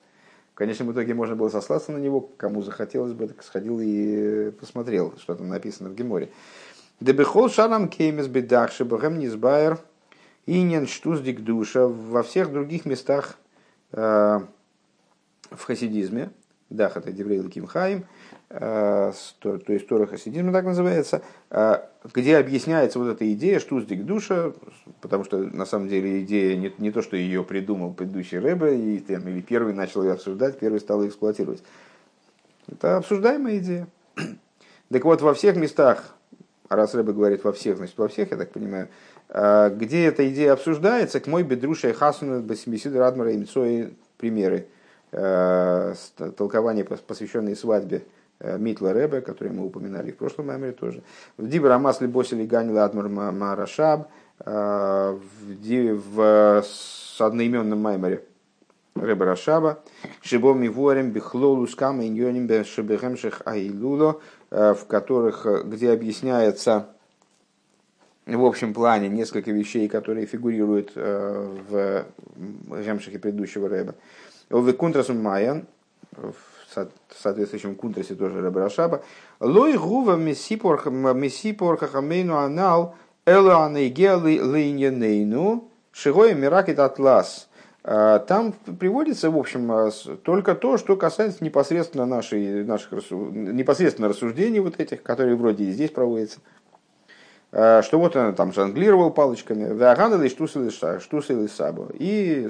В 0.53 0.59
конечном 0.59 0.91
итоге 0.93 1.13
можно 1.13 1.37
было 1.37 1.51
сослаться 1.51 1.93
на 1.93 1.99
него, 1.99 2.21
кому 2.39 2.63
захотелось 2.63 3.13
бы, 3.13 3.29
так 3.29 3.43
сходил 3.43 3.79
и 3.79 4.51
посмотрел, 4.53 5.13
что 5.19 5.35
там 5.35 5.49
написано 5.49 5.91
в 5.91 5.95
Геморе. 5.95 6.31
Дебехол 7.01 7.51
шарам 7.51 7.89
кеймес 7.89 8.27
бедахши 8.27 8.85
бахем 8.85 9.19
низбайер 9.19 9.79
инен 10.47 10.87
штуздик 10.87 11.43
душа 11.43 11.87
во 11.87 12.23
всех 12.23 12.51
других 12.53 12.87
местах 12.87 13.37
э, 13.93 14.41
в 15.51 15.63
хасидизме, 15.63 16.31
Дах 16.71 16.97
это 16.97 17.13
Деврей 17.13 17.41
Лаким 17.41 17.67
Хаим, 17.67 18.07
э, 18.49 19.13
то, 19.41 19.59
то 19.59 19.73
есть 19.73 19.87
Тора 19.87 20.07
Хасидизма 20.07 20.53
так 20.53 20.65
называется, 20.65 21.23
э, 21.51 21.81
где 22.15 22.39
объясняется 22.39 22.99
вот 22.99 23.09
эта 23.09 23.31
идея 23.35 23.61
штуздик 23.61 24.05
душа, 24.05 24.53
потому 25.01 25.25
что 25.25 25.39
на 25.39 25.67
самом 25.67 25.89
деле 25.89 26.23
идея 26.23 26.57
не, 26.57 26.73
не 26.79 26.91
то, 26.91 27.03
что 27.03 27.17
ее 27.17 27.45
придумал 27.45 27.93
предыдущий 27.93 28.39
Рэбе, 28.39 28.97
и, 28.97 28.99
там, 29.01 29.29
или 29.29 29.43
первый 29.43 29.75
начал 29.75 30.03
ее 30.03 30.13
обсуждать, 30.13 30.59
первый 30.59 30.81
стал 30.81 31.03
ее 31.03 31.09
эксплуатировать. 31.09 31.63
Это 32.69 32.97
обсуждаемая 32.97 33.59
идея. 33.59 33.89
Так 34.89 35.05
вот, 35.05 35.21
во 35.21 35.35
всех 35.35 35.57
местах, 35.57 36.16
раз 36.69 36.95
Рэбе 36.95 37.13
говорит 37.13 37.45
во 37.45 37.53
всех, 37.53 37.77
значит 37.77 37.97
во 37.99 38.09
всех, 38.09 38.31
я 38.31 38.37
так 38.37 38.51
понимаю, 38.51 38.89
э, 39.29 39.71
где 39.75 40.07
эта 40.07 40.29
идея 40.29 40.53
обсуждается, 40.53 41.21
к 41.21 41.27
мой 41.27 41.43
бедруша 41.43 41.89
и 41.89 41.93
хасуна 41.93 42.41
басимисиду 42.41 42.99
радмара 42.99 43.33
и 43.33 43.37
мицои 43.37 43.95
примеры 44.19 44.67
Э, 45.13 45.95
толкование, 46.37 46.85
посвященное 46.85 47.55
свадьбе 47.55 48.03
э, 48.41 48.59
Митла 48.59 48.93
Ребе, 48.93 49.21
который 49.21 49.53
мы 49.53 49.65
упоминали 49.65 50.11
в 50.11 50.17
прошлом 50.17 50.49
меморе 50.49 50.73
тоже. 50.73 51.03
В 51.39 51.49
Дибер 51.49 51.71
Амасли 51.71 52.07
Босили 52.07 52.45
Ганила 52.45 52.85
Адмар 52.85 53.09
Марашаб, 53.09 54.09
э, 54.45 55.19
в, 55.19 56.63
с 56.63 57.21
одноименном 57.21 57.81
майморе 57.81 58.25
Ребе 58.97 59.25
Рашаба, 59.25 59.79
Шибом 60.23 60.63
и 60.65 60.69
Ворем, 60.69 61.13
Бихлолу, 61.13 61.67
Скам, 61.69 62.03
Иньоним, 62.03 62.65
Шебехемших 62.65 63.43
Айлуло, 63.45 64.21
в 64.51 64.79
которых, 64.87 65.47
где 65.65 65.93
объясняется 65.93 66.89
в 68.27 68.45
общем 68.45 68.75
плане 68.75 69.09
несколько 69.09 69.51
вещей, 69.53 69.89
которые 69.89 70.27
фигурируют 70.27 70.93
в 70.95 72.05
Гемшихе 72.37 73.19
предыдущего 73.19 73.69
Рэба. 73.69 73.95
В 74.51 74.73
Кунтрасум 74.73 75.23
Майян, 75.23 75.67
в 76.13 76.35
соответствующем 77.21 77.75
кунтрасе 77.75 78.15
тоже 78.15 78.41
Рабрашаба, 78.41 79.03
Лой 79.41 79.77
гува 79.79 80.17
мессипор 80.17 80.79
хахамейну 81.79 82.37
анал 82.37 82.97
элу 83.25 83.51
анейгели 83.51 84.41
лейнянейну 84.41 85.69
шигой 85.93 86.35
миракит 86.35 86.79
атлас. 86.79 87.49
А, 87.89 88.19
там 88.19 88.53
приводится, 88.53 89.31
в 89.31 89.39
общем, 89.39 89.71
а, 89.71 89.91
только 90.25 90.57
то, 90.57 90.77
что 90.77 90.97
касается 90.97 91.45
непосредственно 91.45 92.05
нашей, 92.05 92.65
наших 92.65 92.91
непосредственно 93.13 94.09
рассуждений 94.09 94.59
вот 94.59 94.81
этих, 94.81 95.05
которые 95.05 95.37
вроде 95.37 95.67
и 95.67 95.71
здесь 95.71 95.93
проводятся. 95.93 96.41
А, 97.53 97.83
что 97.83 98.01
вот 98.01 98.17
он 98.17 98.35
там 98.35 98.53
жонглировал 98.53 99.13
палочками, 99.13 99.73
веаганали 99.73 100.27
штусили 100.27 101.47
сабо. 101.47 101.87
И 101.95 102.49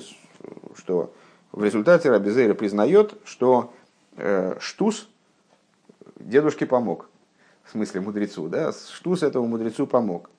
что 0.74 1.12
в 1.52 1.62
результате 1.62 2.08
Рабизейра 2.08 2.54
признает, 2.54 3.12
что 3.26 3.74
э, 4.16 4.56
Штус 4.58 5.06
дедушке 6.18 6.64
помог. 6.64 7.10
В 7.64 7.72
смысле 7.72 8.00
мудрецу, 8.00 8.48
да? 8.48 8.72
Штус 8.72 9.22
этому 9.22 9.48
мудрецу 9.48 9.86
помог. 9.86 10.30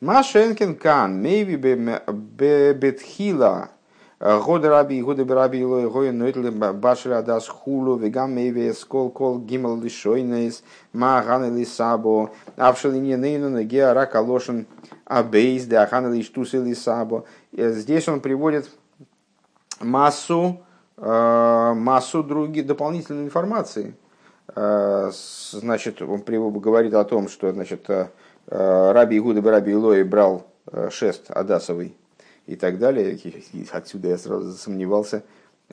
Машенкин 0.00 0.76
кан, 0.76 1.20
мейви 1.20 1.56
бетхила, 2.72 3.70
годы 4.20 4.68
раби, 4.68 5.02
годы 5.02 5.24
раби, 5.24 5.64
гои 5.64 6.10
нойтли 6.10 6.50
башир 6.50 7.12
адас 7.12 7.48
хулу, 7.48 7.96
вегам 7.96 8.34
мейви 8.34 8.72
скол 8.72 9.10
кол 9.10 9.38
гимал 9.38 9.80
лишойнейс, 9.80 10.62
ма 10.92 11.22
ганы 11.26 11.58
лисабо, 11.58 12.30
авшалине 12.56 13.16
нейну 13.16 13.50
неге 13.50 13.92
рака 13.92 14.20
лошен 14.20 14.66
абейс, 15.04 15.66
да 15.66 15.82
аханы 15.82 16.16
лиштус 16.16 16.52
лисабо. 16.54 17.24
Здесь 17.52 18.08
он 18.08 18.20
приводит 18.20 18.70
массу 19.80 20.60
Э, 20.98 21.74
массу 21.76 22.22
других 22.22 22.66
дополнительной 22.66 23.24
информации. 23.24 23.94
Э, 24.54 25.10
значит, 25.50 26.00
он 26.00 26.22
говорит 26.22 26.94
о 26.94 27.04
том, 27.04 27.28
что 27.28 27.52
значит, 27.52 27.84
э, 27.88 28.06
Раби 28.48 29.18
Игуда 29.18 29.42
Раби 29.42 29.72
Илой 29.72 30.04
брал 30.04 30.46
шест 30.90 31.30
Адасовый 31.30 31.96
и 32.46 32.56
так 32.56 32.78
далее. 32.78 33.14
И 33.14 33.66
отсюда 33.70 34.08
я 34.08 34.18
сразу 34.18 34.50
засомневался, 34.50 35.22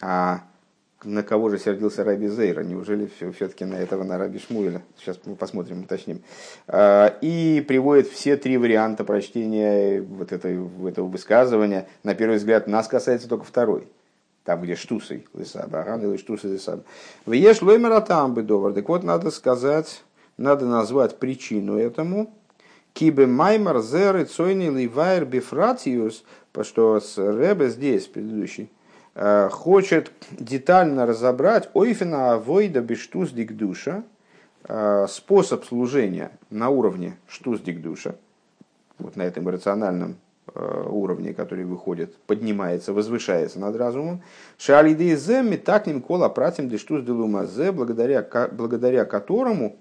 а 0.02 0.42
на 1.04 1.22
кого 1.22 1.50
же 1.50 1.60
сердился 1.60 2.04
Раби 2.04 2.30
Зейра? 2.30 2.64
Неужели 2.64 3.10
все-таки 3.34 3.66
на 3.66 3.76
этого, 3.76 4.04
на 4.04 4.18
Раби 4.18 4.40
Шмуэля? 4.40 4.82
Сейчас 4.98 5.20
мы 5.26 5.36
посмотрим, 5.36 5.82
уточним. 5.82 6.22
И 7.22 7.66
приводит 7.68 8.08
все 8.08 8.38
три 8.38 8.58
варианта 8.58 9.04
прочтения 9.04 10.02
вот 10.02 10.32
этого, 10.32 10.88
этого 10.88 11.08
высказывания. 11.08 11.88
На 12.04 12.16
первый 12.16 12.38
взгляд, 12.38 12.68
нас 12.68 12.88
касается 12.88 13.28
только 13.28 13.46
второй 13.46 13.88
там, 14.46 14.62
где 14.62 14.76
штусой 14.76 15.26
лысаба, 15.34 15.82
аган 15.82 16.02
или 16.04 16.18
штусой 16.18 16.52
лысаба. 16.52 16.84
Веш 17.26 17.62
лоймера 17.62 18.02
там 18.02 18.34
бы 18.34 18.44
довар. 18.44 18.74
Так 18.74 18.90
вот, 18.90 19.04
надо 19.04 19.32
сказать, 19.32 20.04
надо 20.38 20.66
назвать 20.66 21.18
причину 21.18 21.78
этому. 21.78 22.34
Кибе 22.94 23.26
маймар 23.26 23.82
зеры 23.82 24.26
цойни 24.26 24.70
ливайр 24.70 25.26
бифратиус, 25.26 26.24
что 26.62 27.00
с 27.00 27.18
Ребе 27.18 27.70
здесь, 27.70 28.06
предыдущий, 28.08 28.70
э, 29.16 29.50
хочет 29.52 30.12
детально 30.32 31.06
разобрать 31.06 31.70
ойфина 31.74 32.34
авойда 32.34 32.82
биштус 32.82 33.32
дикдуша, 33.32 34.04
э, 34.68 35.08
способ 35.10 35.66
служения 35.66 36.32
на 36.52 36.70
уровне 36.70 37.18
штус 37.28 37.62
дикдуша, 37.62 38.16
вот 39.00 39.16
на 39.16 39.24
этом 39.24 39.50
рациональном 39.50 40.18
Э, 40.56 40.88
уровне, 40.88 41.34
который 41.34 41.64
выходит, 41.64 42.16
поднимается, 42.28 42.92
возвышается 42.92 43.60
над 43.60 43.78
разумом. 43.78 44.22
Шалиды 44.58 45.16
земи 45.16 45.56
так 45.56 45.88
ним 45.88 46.02
кола 46.02 46.28
пратим 46.28 46.68
дештус 46.68 47.02
делумазе, 47.02 47.72
благодаря, 47.72 48.28
благодаря 48.52 49.06
которому, 49.06 49.78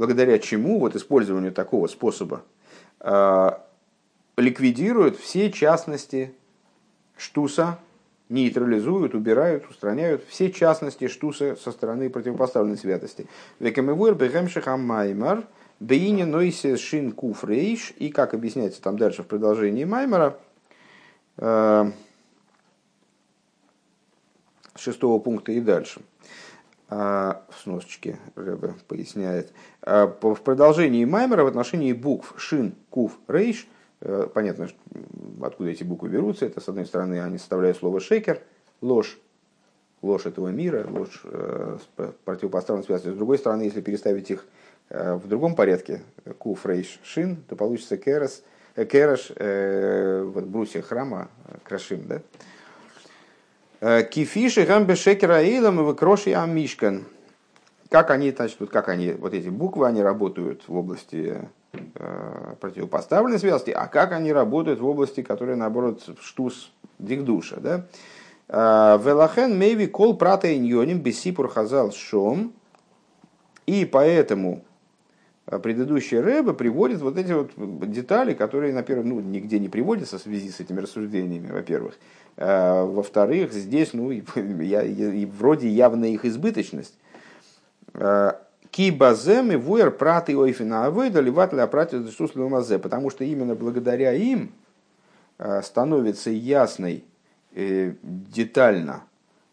благодаря 0.00 0.38
чему, 0.38 0.80
вот 0.80 0.96
использованию 0.96 1.52
такого 1.52 1.86
способа, 1.86 2.42
э, 3.00 3.50
ликвидируют 4.38 5.18
все 5.18 5.52
частности 5.52 6.32
штуса, 7.18 7.78
нейтрализуют, 8.30 9.14
убирают, 9.14 9.68
устраняют 9.68 10.24
все 10.26 10.50
частности 10.50 11.06
штуса 11.06 11.54
со 11.54 11.70
стороны 11.70 12.08
противопоставленной 12.08 12.78
святости. 12.78 13.26
Векамевуэр 13.58 14.14
бегемшихам 14.14 14.82
маймар– 14.82 15.44
Бейни 15.80 16.24
нойсе 16.24 16.76
шин 16.76 17.12
куф 17.12 17.42
рейш, 17.44 17.94
и 17.98 18.10
как 18.10 18.34
объясняется 18.34 18.82
там 18.82 18.98
дальше 18.98 19.22
в 19.22 19.26
продолжении 19.26 19.84
Маймера, 19.84 20.38
э, 21.38 21.90
шестого 24.76 25.18
пункта 25.18 25.52
и 25.52 25.60
дальше, 25.60 26.02
в 26.90 27.62
сносочке 27.62 28.18
Рэбе 28.34 28.74
поясняет, 28.88 29.52
э, 29.82 30.06
в 30.20 30.36
продолжении 30.36 31.04
Маймера 31.04 31.44
в 31.44 31.46
отношении 31.46 31.92
букв 31.92 32.34
шин, 32.36 32.74
куф, 32.90 33.12
рейш, 33.28 33.68
понятно, 34.34 34.68
откуда 35.42 35.70
эти 35.70 35.84
буквы 35.84 36.08
берутся, 36.08 36.46
это 36.46 36.60
с 36.60 36.68
одной 36.68 36.86
стороны 36.86 37.20
они 37.20 37.38
составляют 37.38 37.76
слово 37.76 38.00
шекер, 38.00 38.42
ложь, 38.80 39.18
ложь 40.02 40.26
этого 40.26 40.48
мира, 40.48 40.86
ложь 40.88 41.22
противопоставленной 42.24 42.86
связи, 42.86 43.10
с 43.10 43.16
другой 43.16 43.38
стороны, 43.38 43.62
если 43.62 43.82
переставить 43.82 44.30
их 44.30 44.46
Э, 44.90 45.14
в 45.14 45.28
другом 45.28 45.54
порядке, 45.54 46.02
куф 46.38 46.66
рейш 46.66 46.98
шин, 47.04 47.36
то 47.48 47.54
получится 47.54 47.96
керас, 47.96 48.42
э, 48.74 48.84
кераш, 48.84 49.30
э, 49.36 50.22
вот 50.22 50.44
брусья 50.44 50.82
храма, 50.82 51.28
крашим, 51.62 52.06
да? 52.08 52.22
Кифиши 53.80 54.64
гамбе 54.66 54.94
шекера 54.94 55.42
эйлам 55.42 55.80
и 55.80 55.82
выкроши 55.82 56.32
амишкан. 56.32 57.04
Как 57.88 58.10
они, 58.10 58.30
значит, 58.30 58.58
вот 58.60 58.70
как 58.70 58.88
они, 58.88 59.12
вот 59.12 59.34
эти 59.34 59.48
буквы, 59.48 59.86
они 59.86 60.02
работают 60.02 60.62
в 60.68 60.76
области 60.76 61.48
э, 61.72 62.54
противопоставленной 62.60 63.38
связки, 63.38 63.70
а 63.70 63.86
как 63.86 64.12
они 64.12 64.32
работают 64.32 64.80
в 64.80 64.86
области, 64.86 65.22
которая, 65.22 65.56
наоборот, 65.56 66.02
штус 66.20 66.72
дикдуша, 66.98 67.58
да? 67.58 67.86
Велахен 68.48 69.56
мейви 69.56 69.86
кол 69.86 70.16
прата 70.16 70.54
иньоним 70.54 71.00
бесипур 71.00 71.48
хазал 71.48 71.92
шом, 71.92 72.52
и 73.66 73.84
поэтому 73.84 74.64
а 75.46 75.58
предыдущий 75.58 76.20
Рэбе 76.20 76.52
приводит 76.52 77.00
вот 77.00 77.16
эти 77.16 77.32
вот 77.32 77.50
детали, 77.90 78.34
которые, 78.34 78.72
на 78.72 78.82
первый, 78.82 79.04
ну, 79.04 79.20
нигде 79.20 79.58
не 79.58 79.68
приводятся 79.68 80.18
в 80.18 80.22
связи 80.22 80.50
с 80.50 80.60
этими 80.60 80.80
рассуждениями, 80.80 81.50
во-первых. 81.50 81.94
А, 82.36 82.84
во-вторых, 82.84 83.52
здесь, 83.52 83.92
ну, 83.92 84.10
я, 84.60 84.82
и 84.82 85.26
вроде 85.26 85.68
явная 85.68 86.10
их 86.10 86.24
избыточность. 86.24 86.94
А, 87.94 88.40
Кибазем 88.70 89.50
и 89.50 89.56
вуэр 89.56 89.90
праты 89.90 90.36
ойфина 90.38 90.86
авойда 90.86 91.20
ливат 91.20 91.52
ля 91.52 91.66
прати 91.66 91.96
мазе, 92.36 92.78
потому 92.78 93.10
что 93.10 93.24
именно 93.24 93.56
благодаря 93.56 94.12
им 94.12 94.52
становится 95.62 96.30
ясной 96.30 97.02
э, 97.52 97.94
детально 98.02 99.02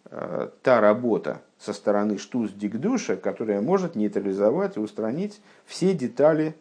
та 0.10 0.82
работа, 0.82 1.42
со 1.60 1.74
стороны 1.74 2.18
штуз 2.18 2.52
дикдуша, 2.52 3.18
которая 3.18 3.62
может 3.62 3.96
нейтрализовать 3.96 4.78
и 4.78 4.80
устранить 4.80 5.42
все 5.66 5.94
детали 5.94 6.56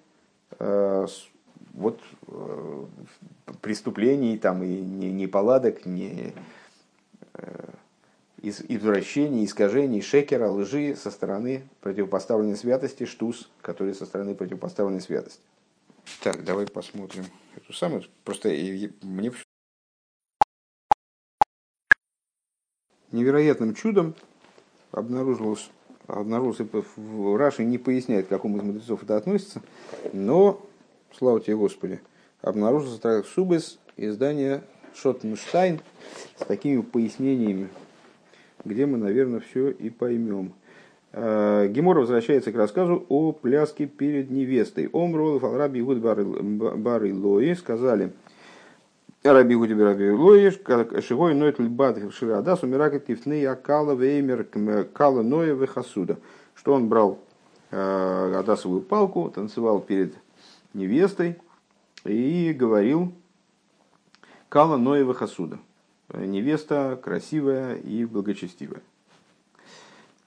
э, 0.58 1.06
вот 1.74 2.00
преступлений 3.60 4.38
там 4.38 4.62
и 4.62 4.80
неполадок, 4.80 5.86
не, 5.86 6.32
из 8.46 8.60
извращений, 8.60 9.44
искажений, 9.44 10.00
шекера, 10.00 10.48
лжи 10.48 10.94
со 10.96 11.10
стороны 11.10 11.64
противопоставленной 11.80 12.56
святости, 12.56 13.04
штус, 13.04 13.50
который 13.60 13.94
со 13.94 14.06
стороны 14.06 14.34
противопоставленной 14.34 15.00
святости. 15.00 15.40
Так, 16.22 16.44
давай 16.44 16.66
посмотрим 16.66 17.24
эту 17.56 17.72
самую. 17.72 18.04
Просто 18.24 18.48
мне 19.02 19.32
невероятным 23.12 23.74
чудом 23.74 24.14
обнаружилось, 24.92 25.70
обнаружился 26.06 26.66
в 26.96 27.36
Раши 27.36 27.64
не 27.64 27.78
поясняет, 27.78 28.26
к 28.26 28.28
какому 28.28 28.58
из 28.58 28.62
мудрецов 28.62 29.02
это 29.02 29.16
относится, 29.16 29.62
но, 30.12 30.60
слава 31.16 31.40
тебе 31.40 31.56
Господи, 31.56 32.00
обнаружился 32.42 33.00
так 33.00 33.26
Субес 33.26 33.78
издание 33.96 34.62
Шотенштайн 34.94 35.80
с 36.38 36.44
такими 36.44 36.80
пояснениями, 36.80 37.68
где 38.64 38.86
мы, 38.86 38.98
наверное, 38.98 39.40
все 39.40 39.70
и 39.70 39.90
поймем. 39.90 40.52
Э, 41.12 41.68
Гемор 41.68 41.98
возвращается 41.98 42.52
к 42.52 42.56
рассказу 42.56 43.04
о 43.08 43.32
пляске 43.32 43.86
перед 43.86 44.30
невестой. 44.30 44.88
Омрол, 44.92 45.38
Фалраби, 45.38 45.80
Игуд, 45.80 45.98
Бары, 45.98 47.14
Лои 47.14 47.54
сказали, 47.54 48.12
Раби 49.32 49.54
Игуд, 49.54 49.72
Бары, 49.74 50.14
Лои, 50.14 50.50
Шигой, 51.00 51.34
Ноет, 51.34 51.58
Льбат, 51.58 51.98
Ширадас, 52.12 52.62
Умиракет, 52.62 53.06
Кифней, 53.06 53.46
Акала, 53.48 53.94
Веймер, 53.94 54.44
Кала, 54.92 55.22
Ноя, 55.22 55.54
Вехасуда. 55.54 56.18
Что 56.54 56.72
он 56.72 56.88
брал 56.88 57.18
э, 57.70 58.34
Адасовую 58.38 58.82
палку, 58.82 59.30
танцевал 59.30 59.80
перед 59.80 60.14
невестой 60.74 61.38
и 62.04 62.52
говорил 62.52 63.12
Кала, 64.48 64.76
Ноя, 64.76 65.04
Вехасуда. 65.04 65.58
Невеста 66.14 66.98
красивая 67.02 67.76
и 67.76 68.04
благочестивая. 68.04 68.82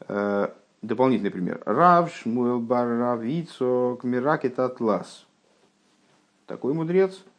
Э, 0.07 0.49
Дополнительный 0.81 1.31
пример. 1.31 1.61
Рав 1.65 2.09
Шмуэл 2.13 2.59
Баравицо 2.59 3.97
Кмиракет 4.01 4.59
Атлас. 4.59 5.25
Такой 6.45 6.73
мудрец 6.73 7.15
э, 7.15 7.38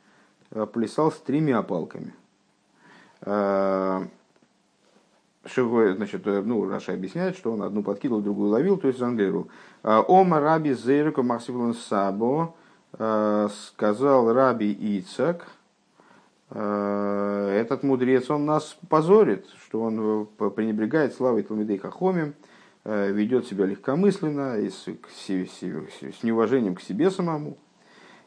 плясал 0.73 1.13
с 1.13 1.17
тремя 1.17 1.63
палками. 1.63 2.15
Э, 3.23 4.07
Шигой, 5.45 5.95
значит, 5.95 6.27
э, 6.27 6.43
ну, 6.43 6.69
Раша 6.69 6.93
объясняет, 6.93 7.37
что 7.37 7.53
он 7.53 7.63
одну 7.63 7.83
подкидывал, 7.83 8.21
другую 8.21 8.51
ловил, 8.51 8.77
то 8.77 8.89
есть 8.89 8.99
зонглировал. 8.99 9.49
Ома 9.83 10.41
Раби 10.41 10.75
Зейрко 10.75 11.23
Максимилан 11.23 11.75
Сабо 11.75 12.55
сказал 12.93 14.33
Раби 14.33 14.73
Ицак, 14.73 15.47
этот 16.51 17.83
мудрец, 17.85 18.29
он 18.29 18.45
нас 18.45 18.77
позорит, 18.89 19.47
что 19.63 19.81
он 19.81 20.27
пренебрегает 20.55 21.15
славой 21.15 21.45
Талмидей 21.45 21.79
Хахомим, 21.79 22.35
Э, 22.83 23.11
ведет 23.13 23.47
себя 23.47 23.67
легкомысленно, 23.67 24.59
и 24.59 24.71
с, 24.71 24.87
с, 24.87 25.29
с, 25.29 26.19
с 26.19 26.23
неуважением 26.23 26.75
к 26.75 26.81
себе 26.81 27.11
самому. 27.11 27.59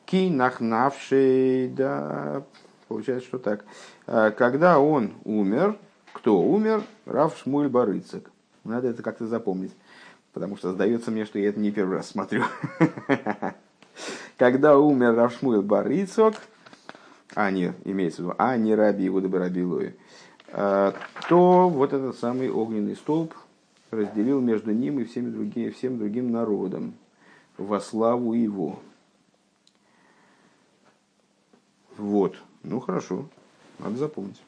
Ки 0.05 0.29
нахнавший, 0.29 1.69
да, 1.69 2.43
получается, 2.87 3.27
что 3.27 3.39
так. 3.39 3.65
Э, 4.07 4.31
когда 4.31 4.79
он 4.79 5.13
умер, 5.23 5.77
кто 6.11 6.39
умер? 6.39 6.83
Рав 7.05 7.37
Шмуль 7.37 7.69
Барыцек. 7.69 8.29
Надо 8.63 8.89
это 8.89 9.01
как-то 9.01 9.27
запомнить, 9.27 9.73
потому 10.33 10.57
что 10.57 10.71
сдается 10.71 11.11
мне, 11.11 11.25
что 11.25 11.39
я 11.39 11.49
это 11.49 11.59
не 11.59 11.71
первый 11.71 11.97
раз 11.97 12.09
смотрю. 12.09 12.43
Когда 14.37 14.77
умер 14.77 15.15
Рав 15.15 15.33
Шмуль 15.33 15.61
Барыцок, 15.61 16.35
а 17.35 17.49
не, 17.51 17.73
имеется 17.83 18.21
в 18.21 18.25
виду, 18.25 18.35
а 18.37 18.55
не 18.57 18.75
Раби 18.75 19.07
Иуда 19.07 19.27
Барабилуи, 19.27 19.95
э, 20.49 20.91
то 21.27 21.69
вот 21.69 21.93
этот 21.93 22.17
самый 22.17 22.49
огненный 22.49 22.95
столб, 22.95 23.33
разделил 23.93 24.41
между 24.41 24.71
ним 24.71 24.99
и 24.99 25.03
всеми 25.03 25.29
другими, 25.29 25.69
всем 25.69 25.97
другим 25.97 26.31
народом 26.31 26.93
во 27.57 27.79
славу 27.79 28.33
его. 28.33 28.79
Вот. 31.97 32.35
Ну 32.63 32.79
хорошо, 32.79 33.25
надо 33.79 33.97
запомнить. 33.97 34.41